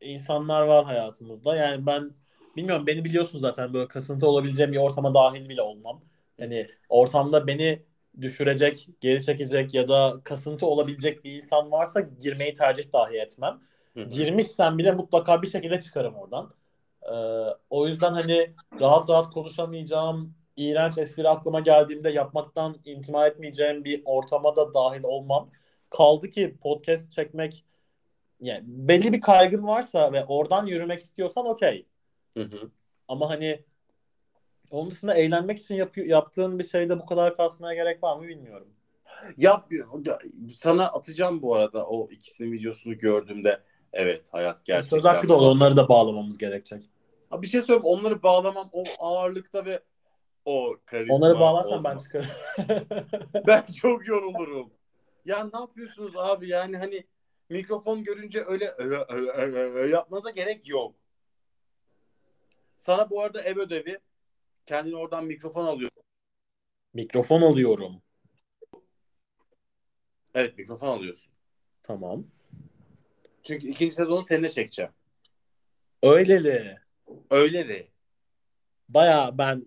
insanlar 0.00 0.62
var 0.62 0.84
hayatımızda. 0.84 1.56
Yani 1.56 1.86
ben 1.86 2.10
bilmiyorum 2.56 2.86
beni 2.86 3.04
biliyorsun 3.04 3.38
zaten 3.38 3.74
böyle 3.74 3.88
kasıntı 3.88 4.28
olabileceğim 4.28 4.72
bir 4.72 4.78
ortama 4.78 5.14
dahil 5.14 5.48
bile 5.48 5.62
olmam. 5.62 6.00
Yani 6.38 6.66
ortamda 6.88 7.46
beni 7.46 7.82
düşürecek, 8.20 8.88
geri 9.00 9.22
çekecek 9.22 9.74
ya 9.74 9.88
da 9.88 10.20
kasıntı 10.24 10.66
olabilecek 10.66 11.24
bir 11.24 11.32
insan 11.32 11.72
varsa 11.72 12.00
girmeyi 12.00 12.54
tercih 12.54 12.92
dahi 12.92 13.16
etmem. 13.16 13.60
Hı 13.94 14.00
hı. 14.00 14.08
girmişsem 14.08 14.78
bile 14.78 14.92
mutlaka 14.92 15.42
bir 15.42 15.50
şekilde 15.50 15.80
çıkarım 15.80 16.14
oradan. 16.14 16.54
Ee, 17.02 17.14
o 17.70 17.86
yüzden 17.86 18.12
hani 18.12 18.50
rahat 18.80 19.10
rahat 19.10 19.30
konuşamayacağım, 19.30 20.34
iğrenç 20.56 20.98
espri 20.98 21.28
aklıma 21.28 21.60
geldiğimde 21.60 22.10
yapmaktan 22.10 22.76
imtina 22.84 23.26
etmeyeceğim 23.26 23.84
bir 23.84 24.02
ortama 24.04 24.56
da 24.56 24.74
dahil 24.74 25.02
olmam. 25.02 25.50
Kaldı 25.90 26.30
ki 26.30 26.56
podcast 26.62 27.12
çekmek 27.12 27.64
yani 28.40 28.62
belli 28.66 29.12
bir 29.12 29.20
kaygın 29.20 29.66
varsa 29.66 30.12
ve 30.12 30.24
oradan 30.24 30.66
yürümek 30.66 31.00
istiyorsan 31.00 31.46
okey. 31.46 31.86
Ama 33.08 33.30
hani 33.30 33.64
onun 34.70 34.90
dışında 34.90 35.14
eğlenmek 35.14 35.58
için 35.58 35.74
yapıyor, 35.74 36.06
yaptığın 36.06 36.58
bir 36.58 36.64
şeyde 36.68 36.98
bu 36.98 37.06
kadar 37.06 37.36
kasmaya 37.36 37.74
gerek 37.74 38.02
var 38.02 38.16
mı 38.16 38.22
bilmiyorum. 38.22 38.68
Yap, 39.36 39.70
sana 40.56 40.86
atacağım 40.86 41.42
bu 41.42 41.54
arada 41.54 41.86
o 41.86 42.10
ikisinin 42.10 42.52
videosunu 42.52 42.98
gördüğümde. 42.98 43.60
Evet 43.92 44.28
hayat 44.32 44.64
gerçekten. 44.64 44.96
Söz 44.96 45.04
hakkı 45.04 45.28
da 45.28 45.34
olur, 45.34 45.50
onları 45.50 45.76
da 45.76 45.88
bağlamamız 45.88 46.38
gerekecek. 46.38 46.90
Ha, 47.30 47.42
bir 47.42 47.46
şey 47.46 47.60
söyleyeyim 47.60 47.84
onları 47.84 48.22
bağlamam 48.22 48.68
o 48.72 48.84
ağırlıkta 48.98 49.64
ve 49.64 49.80
o 50.44 50.76
karizma. 50.86 51.14
Onları 51.14 51.40
bağlarsan 51.40 51.84
ben 51.84 51.90
olma. 51.90 51.98
çıkarım. 51.98 52.28
Ben 53.46 53.64
çok 53.80 54.08
yorulurum. 54.08 54.70
Ya 55.26 55.50
ne 55.52 55.60
yapıyorsunuz 55.60 56.16
abi 56.16 56.48
yani 56.48 56.76
hani 56.76 57.06
mikrofon 57.48 58.04
görünce 58.04 58.44
öyle 58.46 58.74
öyle 58.78 59.90
yapmanıza 59.90 60.30
gerek 60.30 60.68
yok. 60.68 60.94
Sana 62.78 63.10
bu 63.10 63.22
arada 63.22 63.42
ev 63.42 63.58
ödevi 63.58 63.98
kendin 64.66 64.92
oradan 64.92 65.24
mikrofon 65.24 65.64
alıyor. 65.64 65.90
Mikrofon 66.94 67.42
alıyorum. 67.42 68.02
Evet 70.34 70.58
mikrofon 70.58 70.88
alıyorsun. 70.88 71.32
Tamam. 71.82 72.26
Çünkü 73.42 73.68
ikinci 73.68 73.94
sezonu 73.94 74.22
seninle 74.22 74.48
çekeceğim. 74.48 74.92
Öyleli. 76.02 76.78
Öyle 77.30 77.68
de. 77.68 77.88
Baya 78.88 79.38
ben 79.38 79.66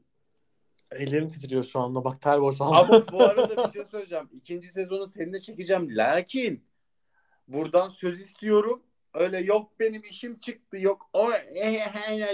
ellerim 0.91 1.29
titriyor 1.29 1.63
şu 1.63 1.79
anda. 1.79 2.03
Bak 2.03 2.21
ter 2.21 2.41
boşaldı. 2.41 2.75
Ama 2.75 3.11
bu 3.11 3.23
arada 3.23 3.67
bir 3.67 3.71
şey 3.71 3.85
söyleyeceğim. 3.91 4.29
İkinci 4.33 4.67
sezonu 4.67 5.07
seninle 5.07 5.39
çekeceğim. 5.39 5.87
Lakin 5.97 6.63
buradan 7.47 7.89
söz 7.89 8.21
istiyorum. 8.21 8.83
Öyle 9.13 9.39
yok 9.39 9.79
benim 9.79 10.01
işim 10.09 10.39
çıktı. 10.39 10.77
Yok 10.77 11.09
o 11.13 11.29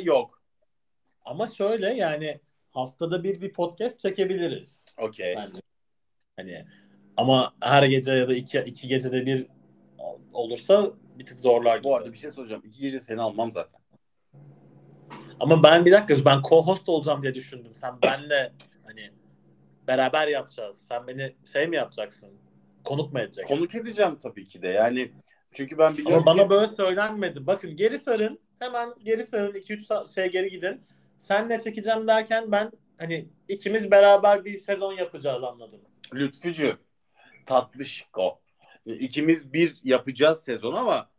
yok. 0.03 0.41
Ama 1.25 1.45
şöyle 1.45 1.93
yani 1.93 2.39
haftada 2.69 3.23
bir 3.23 3.41
bir 3.41 3.53
podcast 3.53 3.99
çekebiliriz 3.99 4.95
Okey. 4.97 5.35
Hani 6.35 6.65
ama 7.17 7.53
her 7.61 7.83
gece 7.83 8.15
ya 8.15 8.29
da 8.29 8.35
iki, 8.35 8.59
iki 8.59 8.87
gecede 8.87 9.25
bir 9.25 9.47
olursa 10.33 10.91
bir 11.19 11.25
tık 11.25 11.39
zorlar 11.39 11.77
gibi. 11.77 11.83
Bu 11.83 11.95
arada 11.95 12.13
bir 12.13 12.17
şey 12.17 12.31
soracağım. 12.31 12.61
İki 12.65 12.79
gece 12.79 12.99
seni 12.99 13.21
almam 13.21 13.51
zaten. 13.51 13.79
Ama 15.39 15.63
ben 15.63 15.85
bir 15.85 15.91
dakika 15.91 16.25
ben 16.25 16.37
co-host 16.37 16.91
olacağım 16.91 17.23
diye 17.23 17.33
düşündüm. 17.33 17.75
Sen 17.75 18.01
benle 18.01 18.51
hani 18.85 19.11
beraber 19.87 20.27
yapacağız. 20.27 20.77
Sen 20.87 21.07
beni 21.07 21.35
şey 21.53 21.67
mi 21.67 21.75
yapacaksın? 21.75 22.31
Konuk 22.83 23.13
mu 23.13 23.19
edeceksin? 23.19 23.55
Konuk 23.55 23.75
edeceğim 23.75 24.17
tabii 24.23 24.47
ki 24.47 24.61
de. 24.61 24.67
Yani 24.67 25.11
çünkü 25.51 25.77
ben 25.77 25.97
biliyorum 25.97 26.15
Ama 26.15 26.25
bana 26.25 26.43
ki 26.43 26.49
böyle 26.49 26.67
söylenmedi. 26.67 27.47
Bakın 27.47 27.75
geri 27.75 27.99
sarın. 27.99 28.39
Hemen 28.59 28.93
geri 29.03 29.23
sarın. 29.23 29.53
2-3 29.53 30.15
şey 30.15 30.31
geri 30.31 30.49
gidin. 30.49 30.81
Senle 31.17 31.59
çekeceğim 31.59 32.07
derken 32.07 32.51
ben 32.51 32.71
hani 32.97 33.29
ikimiz 33.47 33.91
beraber 33.91 34.45
bir 34.45 34.55
sezon 34.55 34.93
yapacağız 34.93 35.43
anladım. 35.43 35.81
Lütfücü 36.13 36.77
tatlışko. 37.45 38.39
İkimiz 38.85 39.53
bir 39.53 39.77
yapacağız 39.83 40.43
sezon 40.43 40.73
ama 40.73 41.09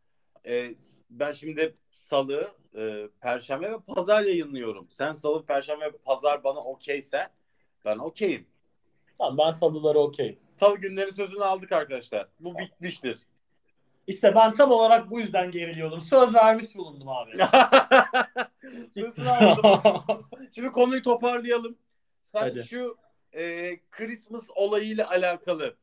e, 0.46 0.74
ben 1.10 1.32
şimdi 1.32 1.74
salı, 2.06 2.50
e, 2.74 3.08
perşembe 3.20 3.72
ve 3.72 3.78
pazar 3.80 4.22
yayınlıyorum. 4.22 4.86
Sen 4.90 5.12
salı, 5.12 5.46
perşembe 5.46 5.84
ve 5.84 5.98
pazar 6.04 6.44
bana 6.44 6.60
okeyse 6.60 7.28
ben 7.84 7.98
okeyim. 7.98 8.46
Tamam 9.18 9.38
ben 9.38 9.50
salıları 9.50 9.98
okey. 9.98 10.38
Salı 10.60 10.76
günleri 10.76 11.12
sözünü 11.12 11.44
aldık 11.44 11.72
arkadaşlar. 11.72 12.28
Bu 12.40 12.58
bitmiştir. 12.58 13.18
İşte 14.06 14.34
ben 14.34 14.52
tam 14.52 14.70
olarak 14.70 15.10
bu 15.10 15.20
yüzden 15.20 15.50
geriliyordum. 15.50 16.00
Söz 16.00 16.34
vermiş 16.34 16.76
bulundum 16.76 17.08
abi. 17.08 17.30
Sözünü 18.94 19.28
aldım. 19.28 20.26
Şimdi 20.54 20.68
konuyu 20.68 21.02
toparlayalım. 21.02 21.78
Sen 22.22 22.40
Hadi. 22.40 22.64
şu 22.64 22.96
e, 23.32 23.76
Christmas 23.90 24.50
olayıyla 24.54 25.10
alakalı 25.10 25.76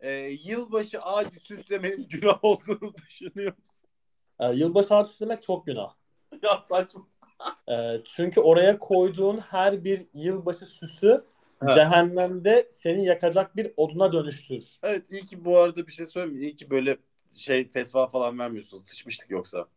e, 0.00 0.10
yılbaşı 0.44 1.02
ağacı 1.02 1.40
süslemenin 1.40 2.08
günah 2.08 2.44
olduğunu 2.44 2.94
düşünüyor 3.08 3.52
Ee, 4.40 4.46
yılbaşı 4.54 4.94
ağacı 4.94 5.10
süslemek 5.10 5.42
çok 5.42 5.66
günah. 5.66 5.94
ya 6.42 6.64
saçma. 6.68 7.06
Ee, 7.68 8.00
çünkü 8.04 8.40
oraya 8.40 8.78
koyduğun 8.78 9.36
her 9.38 9.84
bir 9.84 10.06
yılbaşı 10.14 10.64
süsü 10.64 11.24
Ha. 11.60 11.74
cehennemde 11.74 12.68
seni 12.70 13.04
yakacak 13.04 13.56
bir 13.56 13.72
oduna 13.76 14.12
dönüştür. 14.12 14.78
Evet 14.82 15.10
iyi 15.10 15.22
ki 15.26 15.44
bu 15.44 15.58
arada 15.58 15.86
bir 15.86 15.92
şey 15.92 16.06
söyleyeyim. 16.06 16.42
İyi 16.42 16.56
ki 16.56 16.70
böyle 16.70 16.96
şey 17.34 17.70
fetva 17.70 18.06
falan 18.06 18.38
vermiyorsun. 18.38 18.82
Sıçmıştık 18.82 19.30
yoksa. 19.30 19.68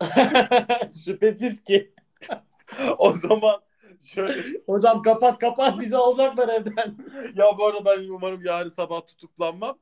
Şüphesiz 1.04 1.64
ki. 1.64 1.94
o 2.98 3.14
zaman 3.14 3.62
şöyle 4.04 4.42
Hocam 4.66 5.02
kapat 5.02 5.38
kapat 5.38 5.80
bizi 5.80 5.96
alacaklar 5.96 6.48
evden. 6.48 6.96
ya 7.34 7.58
bu 7.58 7.66
arada 7.66 7.84
ben 7.84 8.08
umarım 8.08 8.44
yarın 8.44 8.68
sabah 8.68 9.06
tutuklanmam. 9.06 9.78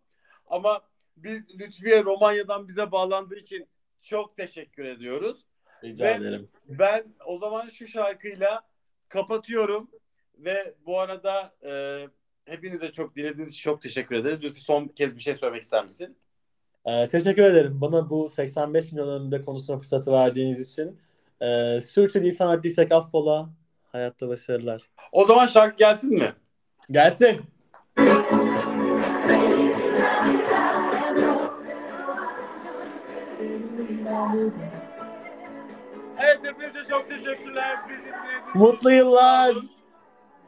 Ama 0.47 0.81
biz 1.17 1.59
Lütfiye 1.61 2.05
Romanya'dan 2.05 2.69
bize 2.69 2.93
bağlandığı 2.93 3.37
için 3.37 3.69
çok 4.03 4.37
teşekkür 4.37 4.85
ediyoruz. 4.85 5.45
Rica 5.85 6.05
Ve- 6.05 6.11
ederim. 6.11 6.49
Ben 6.69 7.05
o 7.27 7.39
zaman 7.39 7.69
şu 7.69 7.87
şarkıyla 7.87 8.63
kapatıyorum 9.09 9.91
ve 10.39 10.75
bu 10.87 11.01
arada 11.01 11.53
e, 11.65 11.73
hepinize 12.45 12.93
çok 12.93 13.17
dinlediğiniz 13.17 13.49
için 13.49 13.63
çok 13.63 13.83
teşekkür 13.83 14.17
ederiz. 14.17 14.43
Lütfi 14.45 14.61
son 14.61 14.89
kez 14.89 15.17
bir 15.17 15.21
şey 15.21 15.35
söylemek 15.35 15.63
ister 15.63 15.85
misin? 15.85 16.17
Ee, 16.87 17.09
teşekkür 17.09 17.43
ederim. 17.43 17.81
Bana 17.81 18.11
bu 18.11 18.29
85 18.29 18.93
milyon 18.93 19.09
önünde 19.09 19.41
konuşma 19.43 19.79
fırsatı 19.79 20.13
verdiğiniz 20.13 20.73
için. 20.73 20.99
Ee, 21.41 21.81
sürçülisan 21.81 22.59
ettiysek 22.59 22.93
affola. 22.93 23.51
Hayatta 23.93 24.29
başarılar. 24.29 24.91
O 25.13 25.25
zaman 25.25 25.47
şarkı 25.47 25.77
gelsin 25.77 26.15
mi? 26.15 26.35
Gelsin. 26.91 27.41
Evet 36.19 36.39
hepinize 36.43 36.85
çok 36.91 37.09
teşekkürler. 37.09 37.77
Bizi 37.89 38.05
dinlediğiniz 38.05 38.55
Mutlu 38.55 38.91
yıllar. 38.91 39.57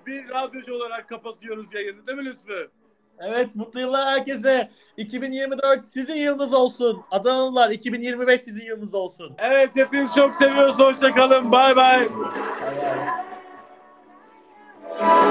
Bir 0.07 0.29
radyocu 0.29 0.75
olarak 0.75 1.09
kapatıyoruz 1.09 1.75
yayını 1.75 2.07
değil 2.07 2.19
mi 2.19 2.25
Lütfü? 2.25 2.71
Evet 3.19 3.57
mutlu 3.57 3.81
yıllar 3.81 4.09
herkese. 4.09 4.71
2024 4.97 5.85
sizin 5.85 6.15
yılınız 6.15 6.55
olsun. 6.55 7.03
Adanalılar 7.11 7.71
2025 7.71 8.41
sizin 8.41 8.65
yılınız 8.65 8.95
olsun. 8.95 9.35
Evet 9.39 9.71
hepinizi 9.75 10.15
çok 10.15 10.37
seviyoruz. 10.37 10.79
Hoşçakalın. 10.79 11.53
Bay 11.53 11.77
bay. 11.77 12.09
Bay 12.09 12.77
bay. 15.01 15.23